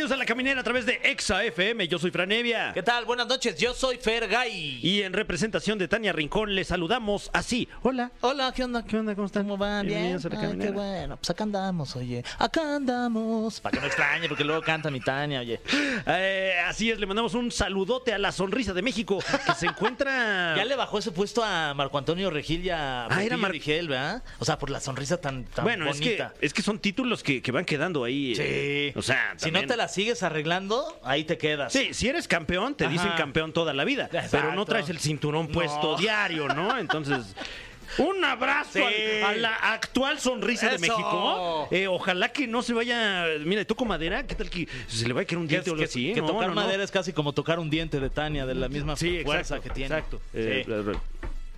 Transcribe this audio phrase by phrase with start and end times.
[0.00, 1.86] Bienvenidos a La Caminera a través de Exa FM.
[1.86, 2.70] Yo soy Franevia.
[2.72, 3.04] ¿Qué tal?
[3.04, 4.80] Buenas noches, yo soy Fergay.
[4.82, 7.68] Y en representación de Tania Rincón le saludamos así.
[7.82, 8.10] Hola.
[8.22, 8.82] Hola, ¿qué onda?
[8.82, 9.14] ¿Qué onda?
[9.14, 9.42] ¿Cómo están?
[9.42, 9.84] ¿Cómo van?
[9.86, 9.98] Bien.
[10.16, 10.72] Bienvenidos a La Ay, qué Caminera.
[10.72, 11.16] bueno.
[11.18, 12.24] Pues acá andamos, oye.
[12.38, 13.60] Acá andamos.
[13.60, 15.60] Para que no extrañe, porque luego canta mi Tania, oye.
[16.06, 20.54] Eh, así es, le mandamos un saludote a la sonrisa de México que se encuentra.
[20.56, 23.88] Ya le bajó ese puesto a Marco Antonio Regil y a Ah, era Mar- Rigel,
[23.88, 24.22] ¿verdad?
[24.38, 26.32] O sea, por la sonrisa tan, tan bueno, es que, bonita.
[26.40, 28.32] es que son títulos que, que van quedando ahí.
[28.38, 28.98] eh, Sí.
[28.98, 31.72] O sea, si no te la sigues arreglando, ahí te quedas.
[31.72, 34.08] Sí, si eres campeón, te dicen campeón toda la vida.
[34.30, 35.52] Pero no traes el cinturón No.
[35.52, 36.78] puesto diario, ¿no?
[36.78, 37.34] Entonces.
[37.98, 38.82] Un abrazo Sí.
[39.24, 40.78] al- a la actual sonrisa de.
[40.78, 41.66] México.
[41.72, 43.24] Eh, ojalá que no se vaya.
[43.44, 44.24] Mira, toco madera.
[44.24, 46.12] ¿Qué tal que se le va a caer un Que, diente o algo que- así?
[46.14, 46.60] que No, tocar no, no.
[46.62, 49.62] madera es casi como tocar un diente de Tania, de la misma Sí, fuerza exacto,
[49.64, 49.94] que tiene.
[49.96, 50.18] Exacto.
[50.32, 50.38] Sí.
[50.38, 50.64] Eh,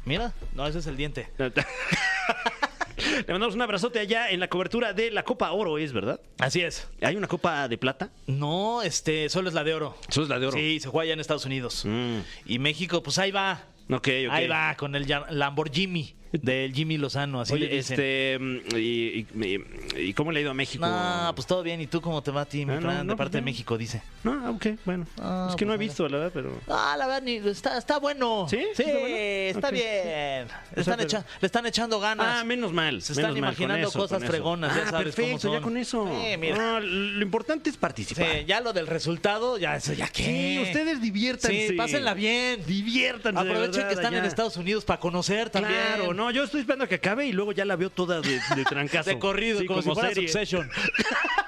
[0.06, 1.28] Mira, no, ese es el diente.
[3.26, 6.20] Le mandamos un abrazote allá en la cobertura de la Copa Oro, ¿es verdad?
[6.38, 6.88] Así es.
[7.00, 8.10] ¿Hay una Copa de Plata?
[8.26, 9.96] No, este, solo es la de oro.
[10.08, 10.56] Eso es la de oro.
[10.56, 11.84] Sí, se juega allá en Estados Unidos.
[11.84, 12.18] Mm.
[12.46, 13.64] Y México, pues ahí va.
[13.90, 14.30] Ok, ok.
[14.30, 17.94] Ahí va, con el Lamborghini del Jimmy Lozano, así Oye, le dicen.
[18.00, 18.38] este.
[18.40, 19.64] mm, y, y-
[20.08, 20.86] y cómo le ha ido a México?
[20.86, 21.80] No, pues todo bien.
[21.80, 23.06] ¿Y tú cómo te va a ti, mi Ah, no, Fran?
[23.06, 23.44] no, de parte pues de bien.
[23.44, 24.02] México, dice.
[24.24, 25.06] No, ok, bueno.
[25.20, 26.58] Ah, es que no he pues visto, la verdad, pero.
[26.68, 28.46] Ah, la verdad, ni- está, está bueno.
[28.48, 28.58] ¿Sí?
[28.74, 29.16] Sí, ¿Está bueno?
[29.16, 30.44] está bien.
[30.46, 32.26] O sea, están, pero- echa- le están echando ganas.
[32.40, 33.02] Ah, menos mal.
[33.02, 36.08] Se están imaginando eso, cosas fregonas, ya Ah, sabes cómo perfecto, ya con eso.
[36.08, 36.80] Sí, mira.
[36.80, 38.26] Lo importante es participar.
[38.32, 40.24] Sí, ya lo del resultado, ya eso ya qué.
[40.24, 41.68] Sí, ustedes diviértanse.
[41.68, 42.60] Sí, pásenla bien.
[42.66, 43.42] Diviértanse.
[43.44, 44.22] de Aprovechen verdad, que están en.
[44.24, 45.74] Estados Unidos para conocer también.
[45.96, 48.40] Claro, no, yo estoy esperando a que acabe y luego ya la veo toda de,
[48.54, 49.10] de trancazo.
[49.10, 50.28] De corrido, Sí, como, si fuera serie.
[50.28, 50.70] Succession.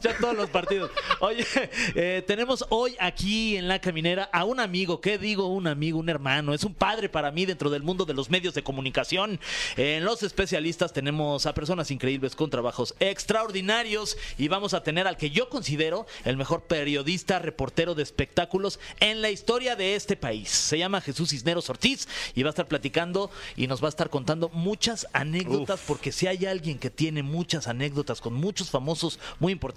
[0.00, 0.90] ya todos los partidos.
[1.20, 1.46] Oye,
[1.94, 5.48] eh, tenemos hoy aquí en La Caminera a un amigo, ¿qué digo?
[5.48, 8.54] Un amigo, un hermano, es un padre para mí dentro del mundo de los medios
[8.54, 9.40] de comunicación.
[9.76, 15.16] En los especialistas tenemos a personas increíbles con trabajos extraordinarios y vamos a tener al
[15.16, 20.50] que yo considero el mejor periodista, reportero de espectáculos en la historia de este país.
[20.50, 24.10] Se llama Jesús Cisneros Ortiz y va a estar platicando y nos va a estar
[24.10, 25.86] contando muchas anécdotas Uf.
[25.86, 29.71] porque si hay alguien que tiene muchas anécdotas con muchos famosos muy importantes,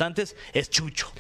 [0.54, 1.12] es Chucho.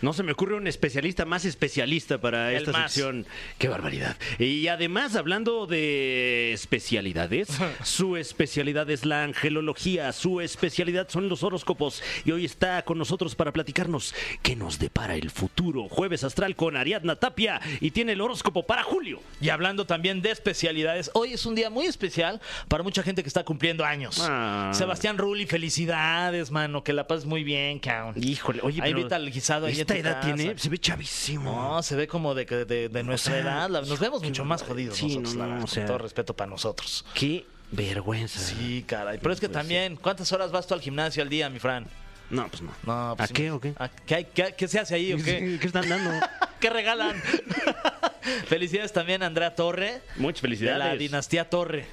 [0.00, 2.92] No se me ocurre un especialista más especialista para El esta más.
[2.92, 3.26] sección.
[3.58, 4.16] Qué barbaridad.
[4.38, 7.48] Y además, hablando de especialidades,
[7.84, 12.02] su especialidad es la angelología, su especialidad son los horóscopos.
[12.24, 15.88] Y hoy está con nosotros para platicarnos qué nos depara el futuro.
[15.88, 19.20] Jueves astral con Ariadna Tapia y tiene el horóscopo para julio.
[19.40, 23.28] Y hablando también de especialidades, hoy es un día muy especial para mucha gente que
[23.28, 24.18] está cumpliendo años.
[24.20, 24.70] Ah.
[24.74, 28.21] Sebastián Rulli, felicidades, mano, que la pases muy bien, cabrón.
[28.24, 30.34] Híjole, oye, Ahí pero al guisado ahí ¿Esta edad casa.
[30.34, 30.58] tiene?
[30.58, 31.50] Se ve chavísimo.
[31.52, 33.68] No, se ve como de, de, de nuestra sea, edad.
[33.70, 35.86] La- Nos vemos mucho más jodidos sí, nosotros, no, la no, verdad, o sea- con
[35.88, 37.04] todo respeto para nosotros.
[37.14, 38.38] Qué vergüenza.
[38.38, 39.18] Sí, caray.
[39.20, 41.86] Pero es que también, ¿cuántas horas vas tú al gimnasio al día, mi Fran?
[42.30, 42.72] No, pues no.
[42.86, 43.74] No, pues ¿A qué o qué?
[43.78, 45.58] ¿A ¿Qué, hay- qué- qué se hace ahí o qué?
[45.60, 46.10] ¿Qué están dando?
[46.60, 47.20] ¿Qué regalan?
[48.46, 50.00] Felicidades también a Andrea Torre.
[50.16, 50.78] Muchas De felicidades.
[50.78, 51.86] la dinastía Torre.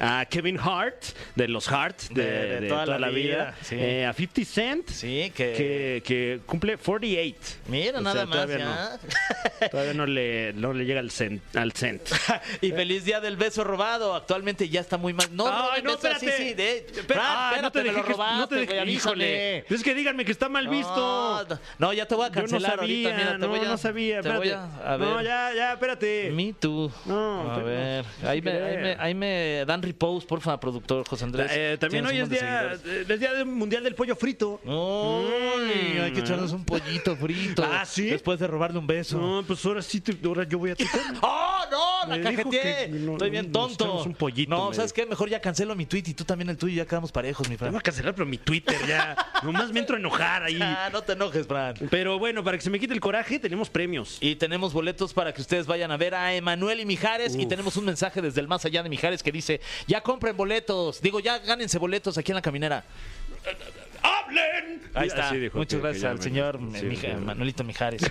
[0.00, 1.02] A Kevin Hart,
[1.34, 3.76] de los Hart, de, De- de toda toda, la la vida, vida, sí.
[3.78, 5.52] Eh, a 50 Cent, Sí, que.
[5.52, 7.38] que, que cumple 48.
[7.68, 8.98] Mira, O sea, nada más, todavía ya.
[9.60, 11.42] No, todavía no le, no le llega al cent.
[11.56, 12.02] Al cent.
[12.60, 14.14] y feliz día del beso robado.
[14.14, 15.28] Actualmente ya está muy mal.
[15.32, 16.36] No, Ay, no, besos, espérate.
[16.36, 16.86] sí, sí, de-
[17.18, 18.92] ay, espérate, me lo dejé que- robaste, no te dejé- avísame.
[18.92, 19.58] híjole.
[19.68, 21.46] Es que díganme que está mal visto.
[21.48, 23.16] No, no, ya te voy a Yo no cancelar sabía, ahorita.
[23.18, 24.20] Mira, te no, voy a, no sabía.
[24.22, 25.08] Te voy a, a ver.
[25.08, 26.30] No, ya, ya, espérate.
[26.32, 26.90] Me too.
[27.06, 28.04] No, a pero- ver.
[28.22, 31.50] no, Ahí me, ahí, me, ahí me dan repose, porfa, productor José Andrés.
[31.52, 33.10] Eh, también hoy es día, seguidores.
[33.10, 34.60] es día del mundial del pollo frito.
[34.64, 37.64] Uy, hay que echarnos un pollito frito.
[37.64, 38.06] Ah, ¿sí?
[38.10, 39.18] Después de robarle un beso.
[39.18, 41.00] No, pues ahora sí, te- ahora yo voy a tocar.
[41.22, 41.88] ¡Oh, no!
[42.16, 42.88] La cajeteé.
[42.88, 44.02] no- Estoy bien tonto.
[44.04, 45.04] un pollito, no, ¿sabes qué?
[45.06, 46.76] Mejor ya cancelo mi tweet y tú también el tuyo.
[46.76, 47.70] Ya quedamos parejos, mi Fran.
[47.72, 49.16] voy a cancelar, pero mi Twitter ya.
[49.42, 50.58] Nomás me entro a enojar ahí.
[50.60, 51.74] Ah, no te enojes, Fran.
[51.90, 54.18] Pero bueno, para que se me quite el coraje, tenemos premios.
[54.20, 57.34] Y tenemos boletos para que ustedes vayan a ver a Emanuel y Mijares.
[57.36, 61.00] Y tenemos un mensaje desde el más allá de Mijares que dice: Ya compren boletos.
[61.00, 62.84] Digo, ya gánense boletos aquí en la caminera.
[64.02, 64.82] ¡Hablen!
[64.94, 65.32] Ahí está.
[65.32, 67.24] Dijo Muchas que- gracias al señor sí, Mija- sí.
[67.24, 68.02] Manuelito Mijares.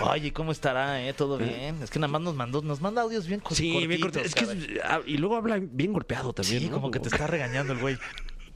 [0.00, 1.02] Oye, ¿cómo estará?
[1.06, 1.12] Eh?
[1.12, 1.82] ¿Todo bien?
[1.82, 4.52] Es que nada más nos mandó, nos manda audios bien co- Sí, bien cortitos, corto.
[4.52, 6.60] Es que es- ah, y luego habla bien golpeado también.
[6.60, 6.72] Sí, ¿no?
[6.76, 7.98] como que te está regañando el güey.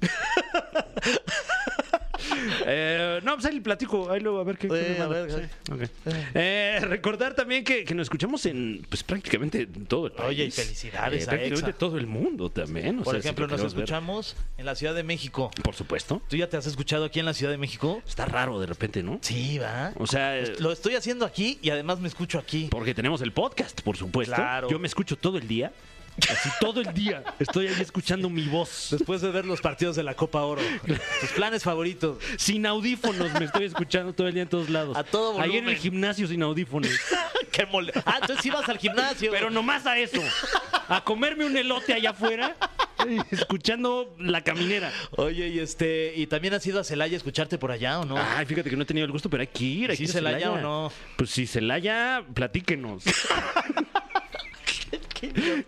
[2.67, 4.11] Eh, no, pues ahí le platico.
[4.11, 4.69] Ahí luego a ver qué.
[4.69, 5.27] qué me a manda.
[5.27, 5.83] ver, Sí, ok.
[6.35, 10.29] Eh, recordar también que, que nos escuchamos en pues prácticamente todo el país.
[10.29, 11.79] Oye, y felicidades Eh, a prácticamente Exa.
[11.79, 13.01] todo el mundo también.
[13.01, 13.85] o Por sea, ejemplo, lo nos queremos ver.
[13.85, 15.51] escuchamos en la Ciudad de México.
[15.63, 16.23] Por supuesto.
[16.29, 18.03] ¿Tú ya te has escuchado aquí en la Ciudad de México?
[18.07, 19.19] Está raro de repente, ¿no?
[19.23, 19.93] Sí, va.
[19.99, 22.69] O sea, eh, Lo estoy haciendo aquí y además me escucho aquí.
[22.71, 24.35] porque tenemos el podcast, por supuesto.
[24.35, 24.69] Claro.
[24.71, 25.73] Yo me escucho todo el día.
[26.31, 27.25] Así todo el día.
[27.39, 28.89] Estoy ahí escuchando mi voz.
[28.91, 30.63] Después de ver los partidos de la Copa Oro.
[31.21, 32.19] Tus planes favoritos.
[32.37, 34.97] Sin audífonos me estoy escuchando todo el día en todos lados.
[34.97, 35.69] A todo Ahí en volumen.
[35.71, 36.91] el gimnasio sin audífonos.
[37.51, 37.93] Qué mole.
[38.07, 39.31] Ah, entonces ibas al gimnasio.
[39.31, 40.21] Pero nomás a eso.
[40.89, 42.57] A comerme un elote allá afuera,
[43.31, 44.93] escuchando la caminera.
[45.17, 48.17] Oye, y este, ¿y también has ido a Celaya a escucharte por allá o no?
[48.19, 49.91] Ay, fíjate que no he tenido el gusto, pero hay que ir.
[49.91, 50.93] Hay ¿Sí que ir a Celaya o no?
[51.17, 53.05] Pues si Celaya, platíquenos.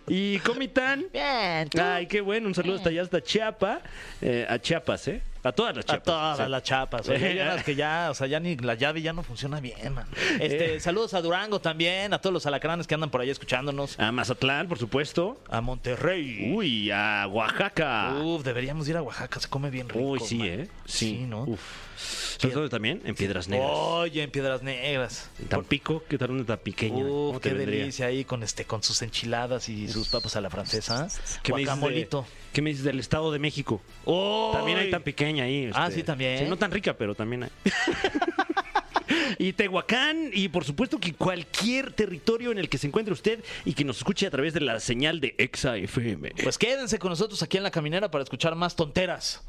[0.09, 1.07] y Comitán.
[1.13, 2.49] Bien, Ay, qué bueno.
[2.49, 3.81] Un saludo hasta allá, hasta Chiapa.
[4.21, 5.23] eh, a Chiapas, ¿eh?
[5.43, 6.05] A todas las A Chiapas.
[6.05, 6.49] todas Sí.
[6.49, 7.09] las chapas.
[7.11, 9.93] Oye, hay unas que ya, o sea, ya ni la llave ya no funciona bien,
[9.95, 10.07] man.
[10.41, 14.01] Este, saludos a Durango también, a todos los alacranes que andan por ahí escuchándonos.
[14.01, 15.39] A Mazatlán, por supuesto.
[15.51, 16.51] A Monterrey.
[16.55, 18.15] Uy, a Oaxaca.
[18.23, 20.01] Uf, deberíamos ir a Oaxaca, se come bien rico.
[20.03, 20.49] Uy, sí, man.
[20.49, 20.69] ¿eh?
[20.87, 21.43] Sí, ¿no?
[21.45, 21.61] Uf.
[21.97, 23.01] ¿Sabes dónde también?
[23.05, 23.71] En Piedras Negras.
[23.73, 25.31] Oye, en Piedras Negras.
[25.41, 26.45] En Tampico, ¿qué tal una?
[26.45, 27.81] ¿Cómo Uf, qué vendría?
[27.81, 31.09] delicia ahí con este, con sus enchiladas y sus papas a la francesa.
[31.43, 32.27] ¿Qué me, dices de, Guacamolito.
[32.53, 33.81] ¿Qué me dices del Estado de México?
[34.53, 35.71] También hay tan pequeña ahí.
[35.75, 36.39] Ah, este, sí, también.
[36.39, 37.51] sí, no tan rica, pero también hay.
[39.39, 43.75] y Tehuacán, y por supuesto que cualquier territorio en el que se encuentre usted y
[43.75, 46.33] que nos escuche a través de la señal de Exa FM.
[46.43, 49.43] Pues quédense con nosotros aquí en la caminera para escuchar más tonteras.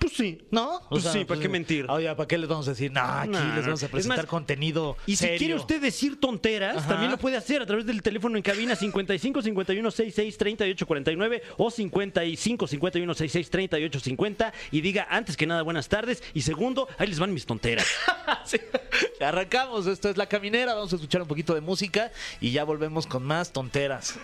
[0.00, 0.38] Pues sí.
[0.50, 0.80] ¿No?
[0.88, 1.86] Pues sí, ¿para qué mentir?
[1.90, 2.90] Oye, ¿para qué les vamos a decir?
[2.90, 5.38] No, aquí No, les vamos a Es presentar más, contenido Y si serio.
[5.38, 6.88] quiere usted decir tonteras, Ajá.
[6.88, 11.42] también lo puede hacer a través del teléfono en cabina 55 51 66 38 49
[11.58, 16.88] o 55 51 66 38 50 y diga antes que nada buenas tardes y segundo,
[16.98, 17.86] ahí les van mis tonteras.
[18.44, 18.58] Sí.
[19.20, 22.10] Arrancamos, esto es La Caminera, vamos a escuchar un poquito de música
[22.40, 24.18] y ya volvemos con más tonteras.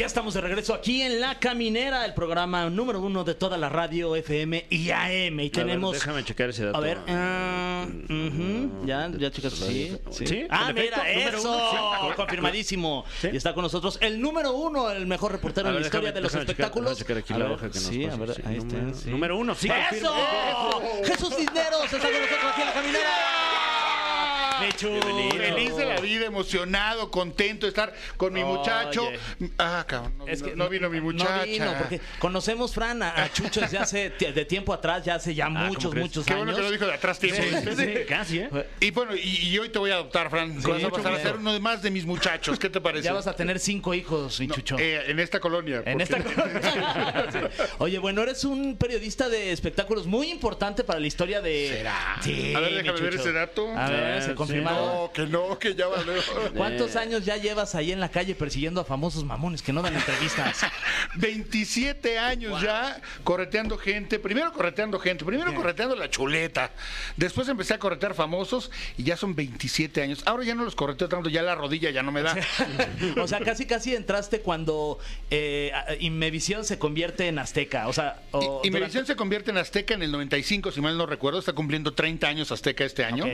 [0.00, 3.68] Ya estamos de regreso aquí en La Caminera, el programa número uno de toda la
[3.68, 5.40] radio FM y AM.
[5.40, 5.92] Y tenemos...
[5.92, 6.78] déjame checar ese dato.
[6.78, 10.26] A ver, ah, ujú, ya, ya chicas, sí, sí.
[10.26, 10.46] ¿Sí?
[10.48, 12.12] Ah, mira, eso, uno, sí.
[12.16, 13.04] confirmadísimo.
[13.30, 16.20] Y está con nosotros el número uno, el mejor reportero ver, la historia déjame- de
[16.22, 16.96] los espectáculos.
[16.96, 19.10] checar aquí A la ver, hoja que nos sí, a ver, ahí número- está.
[19.10, 20.14] número uno, sí, ¡Eso!
[21.04, 23.10] Jesús Cisneros está con nosotros aquí en la caminera.
[24.60, 25.30] Mi chulo.
[25.36, 28.52] Feliz de la vida, emocionado, contento de estar con mi Oye.
[28.58, 29.08] muchacho.
[29.58, 31.36] Ah, cabrón, no, Es vino- que no vino mi muchacha.
[31.38, 35.34] No vino, porque conocemos, Fran, a, a Chucho desde hace de tiempo atrás, ya hace
[35.34, 36.06] ya muchos, ¿cómo crees?
[36.06, 36.44] muchos Qué años.
[36.46, 37.42] bueno que lo dijo de atrás tiempo.
[37.42, 38.50] Sí, sí, casi, ¿eh?
[38.80, 40.60] Y bueno, y, y hoy te voy a adoptar, Fran.
[40.62, 42.58] Vas a pasar a ser uno de más de mis muchachos.
[42.58, 43.04] ¿Qué te parece?
[43.04, 44.76] Ya vas a tener cinco hijos, mi Chucho.
[44.78, 45.82] eh, en esta colonia.
[45.86, 46.18] En esta
[47.32, 47.38] Sí.
[47.78, 51.68] Oye, bueno, eres un periodista de espectáculos muy importante para la historia de.
[51.72, 52.16] ¿Será?
[52.22, 53.68] Sí, A ver, déjame ver ese dato.
[53.76, 54.86] A ver, Sí, se confirmado.
[55.02, 56.12] No, que no, que ya valió.
[56.56, 59.94] ¿Cuántos años ya llevas ahí en la calle persiguiendo a famosos mamones que no dan
[59.94, 60.60] entrevistas?
[61.16, 64.18] 27 años ya correteando gente.
[64.18, 66.70] Primero correteando gente, primero correteando la chuleta.
[67.16, 70.22] Después empecé a corretear famosos y ya son 27 años.
[70.26, 72.36] Ahora ya no los correteo tanto, ya la rodilla ya no me da.
[73.20, 74.98] o sea, casi casi entraste cuando
[75.30, 77.88] eh, a- Inmevisión se convierte en Azteca.
[77.88, 80.80] O sea, o Y, y durante- Megavisión se convierte en Azteca en el 95, si
[80.80, 81.38] mal no recuerdo.
[81.38, 83.24] Está cumpliendo 30 años Azteca este año.
[83.24, 83.30] Ok.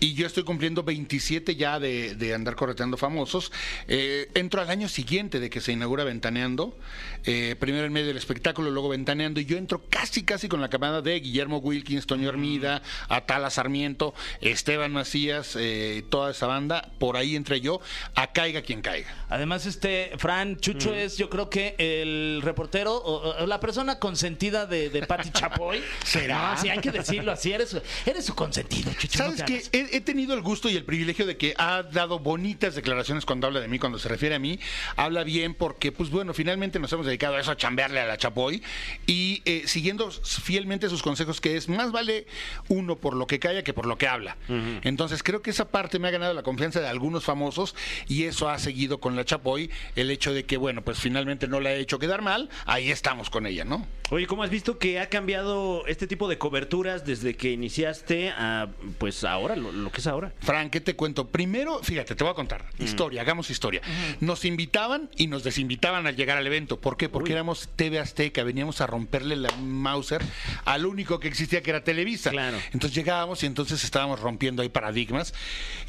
[0.00, 3.52] Y yo estoy cumpliendo 27 ya de, de andar correteando famosos.
[3.88, 6.76] Eh, entro al año siguiente de que se inaugura Ventaneando.
[7.24, 9.40] eh, primero en medio del espectáculo, luego Ventaneando.
[9.40, 14.14] Y yo entro casi, casi con la camada de Guillermo Wilkins, Toño Hermida, Atala Sarmiento,
[14.40, 16.90] Esteban Macías, eh, toda esa banda.
[16.98, 17.80] Por ahí entré yo.
[18.14, 19.08] A caiga quien caiga.
[19.28, 24.66] Además, este, Fran, Chucho es, yo creo que el reportero o, o la persona consentida
[24.66, 25.82] de, de Patti Chapoy.
[26.04, 26.54] ¿Será?
[26.54, 27.52] No, sí, hay que decirlo así.
[27.52, 27.76] Eres,
[28.06, 29.18] eres su consentido, Chucho.
[29.18, 32.18] no ¿Sabes te que he tenido el gusto y el privilegio de que ha dado
[32.18, 34.58] bonitas declaraciones cuando habla de mí, cuando se refiere a mí?
[34.96, 38.16] Habla bien porque, pues bueno, finalmente nos hemos dedicado a eso, a chambearle a la
[38.16, 38.62] Chapoy
[39.06, 42.26] y eh, siguiendo fielmente sus consejos, que es más vale
[42.68, 44.36] uno por lo que calla que por lo que habla.
[44.82, 47.74] Entonces creo que esa parte me ha ganado la confianza de algunos famosos
[48.08, 51.60] y eso ha seguido con la Chapoy, el hecho de que, bueno, pues finalmente no
[51.60, 53.86] la he hecho quedar mal, ahí estamos con ella, ¿no?
[54.10, 58.68] Oye, ¿cómo has visto que ha cambiado este tipo de coberturas desde que iniciaste a,
[58.98, 60.32] pues ahora, lo, lo que es ahora?
[60.40, 61.28] Fran, ¿qué te cuento?
[61.28, 62.66] Primero, fíjate, te voy a contar.
[62.78, 63.82] Historia, hagamos historia.
[64.20, 66.80] Nos invitaban y nos desinvitaban al llegar al evento.
[66.80, 67.08] ¿Por qué?
[67.08, 70.22] Porque éramos TV Azteca, veníamos a romperle la Mauser
[70.64, 72.30] al único que existía que era Televisa.
[72.30, 72.58] Claro.
[72.72, 75.34] Entonces llegábamos y entonces estábamos rompiendo ahí paradigmas.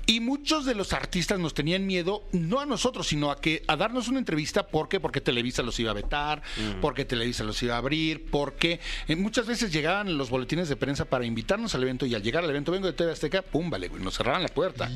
[0.06, 3.78] Y muchos de los artistas nos tenían miedo, no a nosotros, sino a que a
[3.78, 4.68] darnos una entrevista.
[4.68, 5.00] ¿Por qué?
[5.00, 6.42] Porque Televisa los iba a vetar,
[6.82, 11.06] porque Televisa los iba a abrir, porque eh, muchas veces llegaban los boletines de prensa
[11.06, 13.88] para invitarnos al evento y al llegar al evento, vengo de TV Azteca, pum, vale,
[13.88, 14.90] güey, nos cerraban la puerta.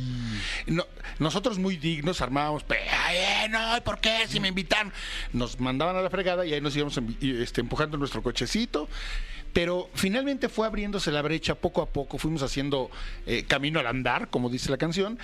[0.67, 0.85] No,
[1.19, 4.27] nosotros muy dignos armábamos, "Pe- ay, eh, no, ¿por qué?
[4.27, 4.93] Si me invitan,
[5.33, 8.87] nos mandaban a la fregada y ahí nos íbamos este, empujando nuestro cochecito.
[9.57, 12.91] Pero finalmente fue abriéndose la brecha poco a poco, fuimos haciendo
[13.25, 15.17] eh, camino al andar, como dice la canción,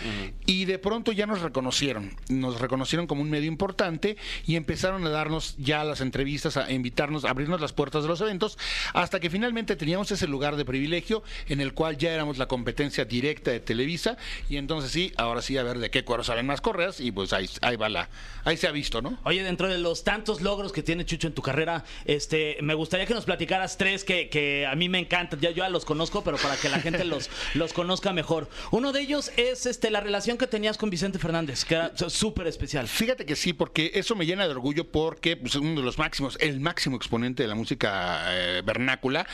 [0.47, 5.11] y de pronto ya nos reconocieron, nos reconocieron como un medio importante y empezaron a
[5.11, 8.57] darnos ya las entrevistas, a invitarnos, a abrirnos las puertas de los eventos,
[8.95, 13.05] hasta que finalmente teníamos ese lugar de privilegio en el cual ya éramos la competencia
[13.05, 14.17] directa de Televisa,
[14.49, 17.33] y entonces sí, ahora sí, a ver de qué cuero salen más correas, y pues
[17.33, 18.09] ahí, ahí va la,
[18.45, 19.19] ahí se ha visto, ¿no?
[19.25, 23.05] Oye, dentro de los tantos logros que tiene Chucho en tu carrera, este, me gustaría
[23.05, 25.39] que nos platicaras tres que, que a mí me encantan.
[25.39, 28.49] Ya yo ya los conozco, pero para que la gente los, los conozca mejor.
[28.71, 32.47] Uno de ellos es este, la relación que tenías con Vicente Fernández, que era súper
[32.47, 32.87] especial.
[32.87, 35.97] Fíjate que sí, porque eso me llena de orgullo porque pues, es uno de los
[35.97, 39.27] máximos, el máximo exponente de la música eh, vernácula.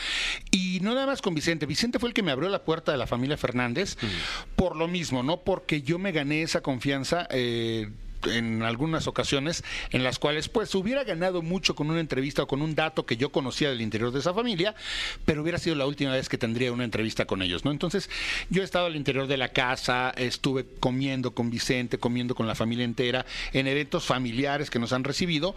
[0.50, 1.66] Y no nada más con Vicente.
[1.66, 3.96] Vicente fue el que me abrió la puerta de la familia Fernández
[4.56, 5.42] por lo mismo, ¿no?
[5.42, 7.26] Porque yo me gané esa confianza.
[7.30, 7.88] eh,
[8.26, 12.62] en algunas ocasiones en las cuales pues hubiera ganado mucho con una entrevista o con
[12.62, 14.74] un dato que yo conocía del interior de esa familia,
[15.24, 17.70] pero hubiera sido la última vez que tendría una entrevista con ellos, ¿no?
[17.70, 18.10] Entonces,
[18.50, 22.54] yo he estado al interior de la casa, estuve comiendo con Vicente, comiendo con la
[22.54, 25.54] familia entera, en eventos familiares que nos han recibido,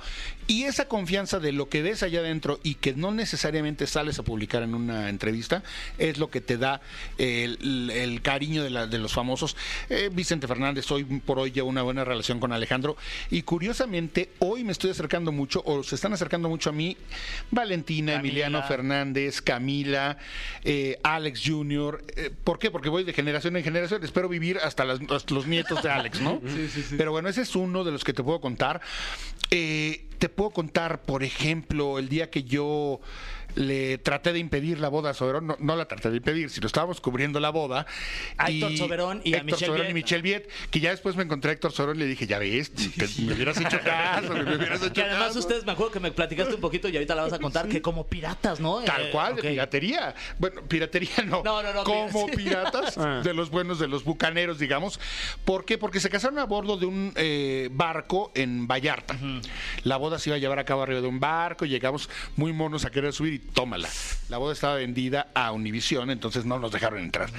[0.48, 4.24] y esa confianza de lo que ves allá adentro y que no necesariamente sales a
[4.24, 5.64] publicar en una entrevista,
[5.98, 6.82] es lo que te da
[7.18, 9.56] el, cariño de, los famosos.
[9.90, 12.96] Eh, Vicente Fernández, hoy por hoy llevo una buena relación con Alejandro,
[13.32, 16.96] y curiosamente, hoy me estoy acercando mucho, o se están acercando mucho a mí,
[17.52, 18.30] Valentina, Camila.
[18.30, 20.18] Emiliano Fernández, Camila,
[20.64, 22.04] eh, Alex Jr.
[22.16, 22.72] Eh, ¿Por qué?
[22.72, 24.04] Porque voy de generación en generación.
[24.04, 26.42] Espero vivir hasta, las- hasta los nietos de Alex, ¿no?
[26.98, 28.82] Pero bueno, ese es uno de los que te puedo contar.
[29.52, 33.02] Eh, te puedo contar, por ejemplo, el día que yo
[33.56, 36.68] le traté de impedir la boda a Soberón, no, no la traté de impedir, sino
[36.68, 37.86] estábamos cubriendo la boda.
[38.38, 39.92] A Héctor Soberón y a Héctor Michelle Soberón Viet.
[39.92, 42.40] y Michelle Viet, que ya después me encontré a Héctor Soberón y le dije, ya
[42.40, 45.40] ves, que me hubieras hecho caso, que me hubieras hecho Que además caso".
[45.40, 47.82] ustedes, me acuerdo que me platicaste un poquito y ahorita la vas a contar, que
[47.82, 48.82] como piratas, ¿no?
[48.84, 50.16] Tal Eh, cual, de piratería.
[50.40, 51.42] Bueno, piratería no.
[51.44, 53.22] No, no, no, Como pir- piratas, Ah.
[53.24, 55.00] de los buenos, de los bucaneros, digamos.
[55.46, 55.78] ¿Por qué?
[55.78, 59.16] Porque se casaron a bordo de un eh, barco en Vallarta.
[59.84, 62.86] La boda se iba a llevar a cabo arriba de un barco, llegamos muy monos
[62.86, 63.90] a querer subir y tómala.
[64.30, 67.30] La boda estaba vendida a Univisión, entonces no nos dejaron entrar.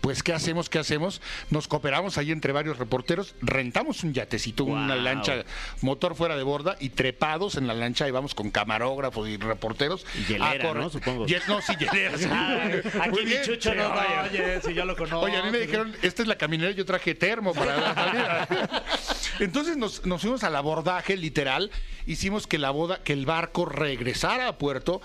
[0.00, 0.68] Pues, ¿qué hacemos?
[0.68, 1.22] ¿Qué hacemos?
[1.50, 5.44] Nos cooperamos ahí entre varios reporteros, rentamos un yatecito, una lancha,
[5.80, 10.04] motor fuera de borda y trepados en la lancha íbamos con camarógrafos y reporteros.
[10.14, 10.90] Y hielera, a.
[10.90, 11.26] Supongo.
[11.26, 12.18] Ye- no, sí, hielera.
[12.18, 12.26] sí.
[13.00, 13.32] Aquí mi.
[13.44, 14.00] Chucho no, no,
[14.30, 14.60] oye.
[14.62, 15.20] si yo lo conozco.
[15.20, 18.84] Oye, a mí me dijeron, esta es la caminera, yo traje termo para la salida.
[19.40, 21.70] Entonces nos, nos fuimos al abordaje, literal,
[22.06, 25.00] hicimos que la boda, que el barco regresara a puerto,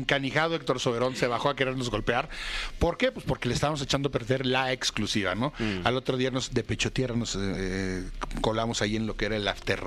[0.00, 2.28] encanijado Héctor Soberón se bajó a querernos golpear.
[2.78, 3.12] ¿Por qué?
[3.12, 5.52] Pues porque le estábamos echando a perder la exclusiva, ¿no?
[5.58, 5.86] Mm.
[5.86, 8.04] Al otro día nos, de pecho tierra, nos eh,
[8.40, 9.82] colamos ahí en lo que era el after,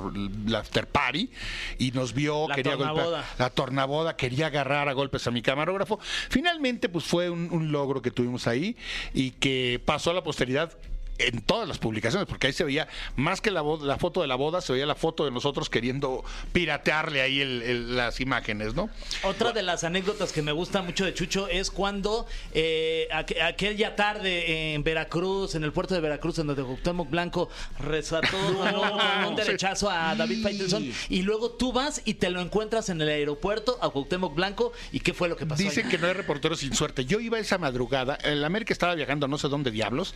[0.47, 1.29] el after party
[1.77, 3.03] y nos vio, La quería tornaboda.
[3.03, 5.99] golpear la tornaboda, quería agarrar a golpes a mi camarógrafo.
[6.29, 8.75] Finalmente, pues fue un, un logro que tuvimos ahí
[9.13, 10.71] y que pasó a la posteridad
[11.17, 13.63] en todas las publicaciones, porque ahí se veía, más que la,
[13.97, 17.95] foto de la boda, se veía la foto de nosotros queriendo piratearle ahí el- el-
[17.95, 18.89] las imágenes, ¿no?
[19.23, 23.95] Otra de las anécdotas que me gusta mucho de Chucho es cuando eh, aqu- aquella
[23.95, 29.35] tarde en Veracruz, en el puerto de Veracruz, en donde Cuauhtémoc Blanco resató con un,
[29.35, 33.77] derechazo a David Faitelson y luego tú vas y te lo encuentras en el aeropuerto
[33.81, 35.63] a Cuauhtémoc Blanco y qué fue lo que pasó.
[35.63, 37.05] Dicen que no hay reporteros sin suerte.
[37.05, 40.13] Yo iba esa madrugada, el América estaba viajando no sé dónde diablos,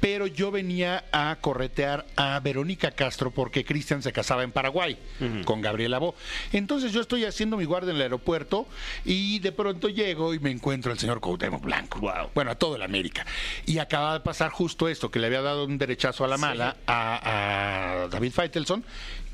[0.00, 4.98] pero yo venía a corretear a Verónica Castro porque Cristian se casaba en Paraguay
[5.44, 6.14] con Gabriela Bo.
[6.52, 8.66] Entonces yo estoy haciendo mi guardia en el aeropuerto
[9.04, 12.00] y de pronto llego y me encuentro al señor Cuauhtémoc Blanco.
[12.00, 12.30] Wow.
[12.34, 13.26] Bueno, a todo el América.
[13.66, 16.76] Y acaba de pasar justo esto, que le había dado un derechazo a la mala
[16.86, 18.84] a, a David Faitelson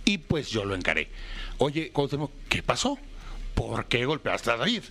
[0.04, 1.08] y pues yo lo encaré.
[1.58, 2.98] Oye, Cuauhtémoc, ¿qué pasó?
[3.54, 4.82] ¿Por qué golpeaste a David?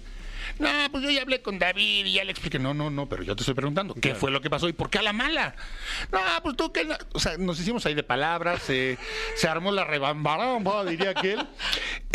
[0.59, 2.59] No, pues yo ya hablé con David y ya le expliqué.
[2.59, 4.89] No, no, no, pero yo te estoy preguntando, ¿qué fue lo que pasó y por
[4.89, 5.55] qué a la mala?
[6.11, 6.85] No, pues tú que...
[6.85, 8.97] no- O sea, nos hicimos ahí de palabras, se,
[9.35, 11.47] se armó la rebambaramba, diría aquel.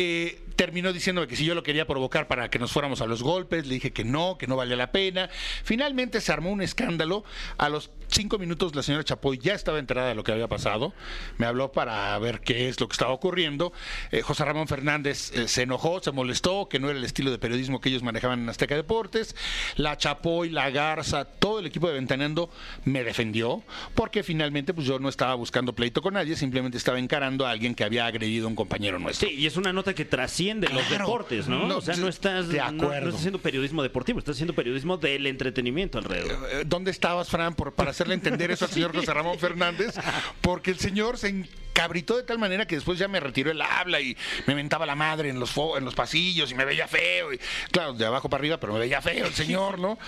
[0.00, 3.22] Eh, terminó diciéndome que si yo lo quería provocar para que nos fuéramos a los
[3.22, 5.30] golpes, le dije que no, que no valía la pena.
[5.62, 7.22] Finalmente se armó un escándalo.
[7.58, 10.92] A los cinco minutos la señora Chapoy ya estaba enterada de lo que había pasado.
[11.36, 13.72] Me habló para ver qué es lo que estaba ocurriendo.
[14.10, 17.38] Eh, José Ramón Fernández eh, se enojó, se molestó, que no era el estilo de
[17.38, 19.36] periodismo que ellos manejaban en Azteca Deportes.
[19.76, 22.50] La Chapoy, la Garza, todo el equipo de Ventaneando
[22.84, 23.62] me defendió,
[23.94, 27.76] porque finalmente pues yo no estaba buscando pleito con nadie, simplemente estaba encarando a alguien
[27.76, 29.28] que había agredido a un compañero nuestro.
[29.28, 31.04] Sí, y es una nota que trasciende los Claro.
[31.06, 31.66] deportes, ¿no?
[31.66, 33.06] No, o sea, no estás, de no- no, acuerdo.
[33.08, 36.48] estás haciendo periodismo deportivo, estás haciendo periodismo del entretenimiento alrededor.
[36.50, 39.94] Eh, ¿Dónde estabas, Fran, por, para hacerle entender eso al señor José Ramón Fernández?
[40.40, 44.00] Porque el señor se encabritó de tal manera que después ya me retiró el habla
[44.00, 47.32] y me mentaba la madre en los, fo- en los pasillos y me veía feo.
[47.32, 47.38] Y,
[47.70, 49.98] claro, de abajo para arriba, pero me veía feo el señor, ¿no?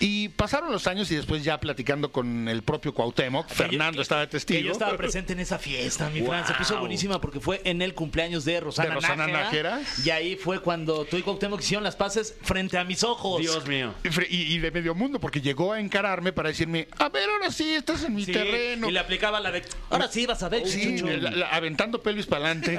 [0.00, 4.26] Y pasaron los años y después ya platicando con el propio Cuauhtémoc, Fernando estaba de
[4.28, 4.60] Que testigo.
[4.66, 6.46] yo estaba presente en esa fiesta, mi Fran.
[6.46, 9.80] Se puso buenísima porque fue en el cumpleaños de Rosana, De Rosana Nájera.
[10.04, 13.40] Y ahí fue cuando tú y Cuauhtémoc hicieron las paces frente a mis ojos.
[13.40, 13.94] Dios mío.
[14.28, 17.74] Y Y, de medio mundo, porque llegó a encararme para decirme, a ver, ahora sí,
[17.74, 18.88] estás en mi Sí, terreno.
[18.88, 19.62] Y le aplicaba la de.
[19.90, 21.06] Ahora sí vas a ver, Sí, chuchu".
[21.20, 22.78] la- la- aventando pelvis para adelante.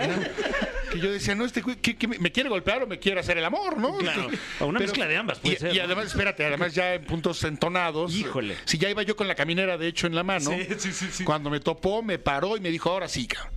[0.92, 3.38] que yo decía, no, este güey, ¿qué- qué me, quiere golpear o me quiere hacer
[3.38, 3.98] el amor, ¿no?
[3.98, 4.30] Claro.
[4.60, 5.84] O una mezcla de ambas puede y, ser, y ¿no?
[5.84, 8.14] además, espérate, además ya en puntos entonados.
[8.16, 8.56] Híjole.
[8.66, 10.50] Si ya iba yo con la caminera, de hecho, en la mano.
[10.52, 11.24] Sí, sí, sí, sí.
[11.24, 13.54] Cuando me topó, me paró y me dijo, ahora sí, cabrón.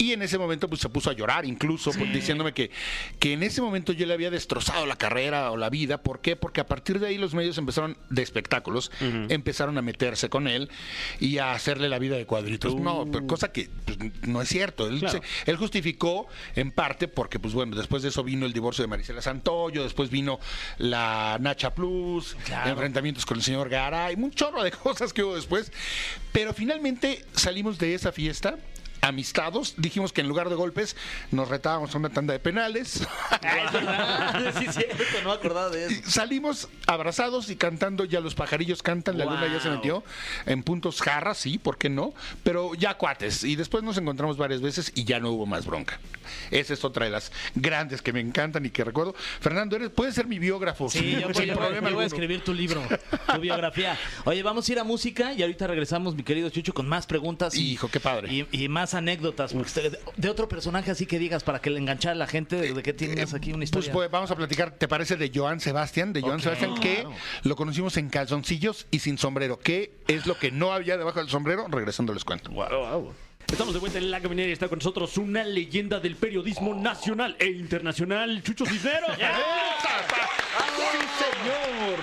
[0.00, 2.70] Y en ese momento pues se puso a llorar incluso pues, diciéndome que,
[3.18, 5.98] que en ese momento yo le había destrozado la carrera o la vida.
[6.02, 6.36] ¿Por qué?
[6.36, 8.92] Porque a partir de ahí los medios empezaron, de espectáculos,
[9.28, 10.70] empezaron a meterse con él
[11.18, 12.76] y a hacerle la vida de cuadritos.
[12.76, 14.86] No, pero cosa que pues, no es cierto.
[14.86, 15.20] Él, Claro.
[15.20, 18.88] se- él justificó en parte porque, pues bueno, después de eso vino el divorcio de
[18.88, 20.38] Marisela Santoyo, después vino
[20.78, 22.70] la Nacha Plus, Claro.
[22.70, 25.72] enfrentamientos con el señor Garay, un chorro de cosas que hubo después.
[26.32, 28.58] Pero finalmente salimos de esa fiesta.
[29.00, 30.96] Amistados, dijimos que en lugar de golpes
[31.30, 33.06] nos retábamos a una tanda de penales.
[33.42, 34.54] Ay, verdad.
[34.58, 36.10] sí, cierto, no me acordaba de Y eso.
[36.10, 40.02] Salimos abrazados y cantando, ya los pajarillos cantan, la luna ya se metió
[40.46, 42.12] en puntos jarras, sí, ¿por qué no?
[42.42, 43.44] Pero ya cuates.
[43.44, 45.98] Y después nos encontramos varias veces y ya no hubo más bronca.
[46.50, 49.14] Esa es otra de las grandes que me encantan y que recuerdo.
[49.40, 50.88] Fernando, eres, puedes ser mi biógrafo.
[50.90, 52.82] Sí, sin- yo, sin yo voy- problema yo voy a escribir tu libro,
[53.32, 53.96] tu biografía.
[54.24, 57.54] Oye, vamos a ir a música y ahorita regresamos, mi querido Chucho, con más preguntas.
[57.54, 58.32] Y, Hijo, qué padre.
[58.32, 59.52] Y, y más anécdotas.
[59.52, 62.72] de, de otro personaje así que digas para que le enganchara a la gente de,
[62.74, 63.92] de que tienes aquí una Pues, historia.
[63.92, 66.12] pues, vamos a platicar, ¿te parece de Joan Sebastián?
[66.12, 67.12] De Joan Sebastián, que claro.
[67.44, 69.58] lo conocimos en calzoncillos y sin sombrero.
[69.58, 71.66] ¿Qué es lo que no había debajo del sombrero?
[71.68, 72.50] Regresando les cuento.
[73.50, 77.34] Estamos de vuelta en la caminera y está con nosotros una leyenda del periodismo nacional
[77.38, 79.10] e internacional, Chucho Cisneros.
[80.76, 81.98] ¡Sí, señor!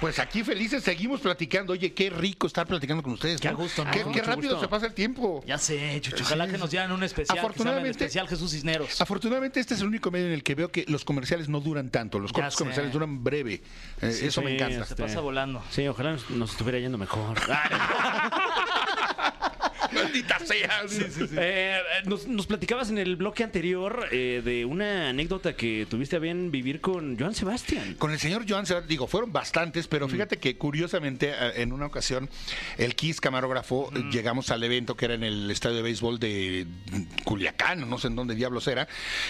[0.00, 1.72] Pues aquí felices seguimos platicando.
[1.72, 3.40] Oye, qué rico estar platicando con ustedes.
[3.40, 3.90] Qué gusto, ¿no?
[3.90, 4.60] Qué, rápido gusto.
[4.60, 5.42] se pasa el tiempo.
[5.46, 6.22] ya sé, Chucho.
[6.24, 7.34] Ojalá que nos dieran un especial.
[7.36, 9.00] que se Afortunadamente- especial Jesús Cisneros.
[9.00, 11.90] Afortunadamente este es el único medio en el que veo que los comerciales no duran
[11.90, 13.62] tanto, los cortes comerciales duran breve.
[14.02, 14.84] Eh, eso me encanta.
[14.84, 15.62] Se pasa volando.
[15.70, 17.38] Sí, ojalá nos- nos estuviera yendo mejor.
[20.02, 20.82] Maldita sea.
[21.36, 26.18] Eh, nos, nos platicabas en el bloque anterior eh, de una anécdota que tuviste a
[26.18, 27.94] bien vivir con Joan Sebastián.
[27.98, 29.90] Con el señor Joan Sebastián, digo, fueron bastantes, Mm.
[29.90, 32.28] pero fíjate que curiosamente eh, en una ocasión
[32.78, 34.10] el Kiss camarógrafo Mm.
[34.10, 36.66] llegamos al evento que era en el estadio de béisbol de
[37.24, 38.88] Culiacán, no sé en dónde diablos era,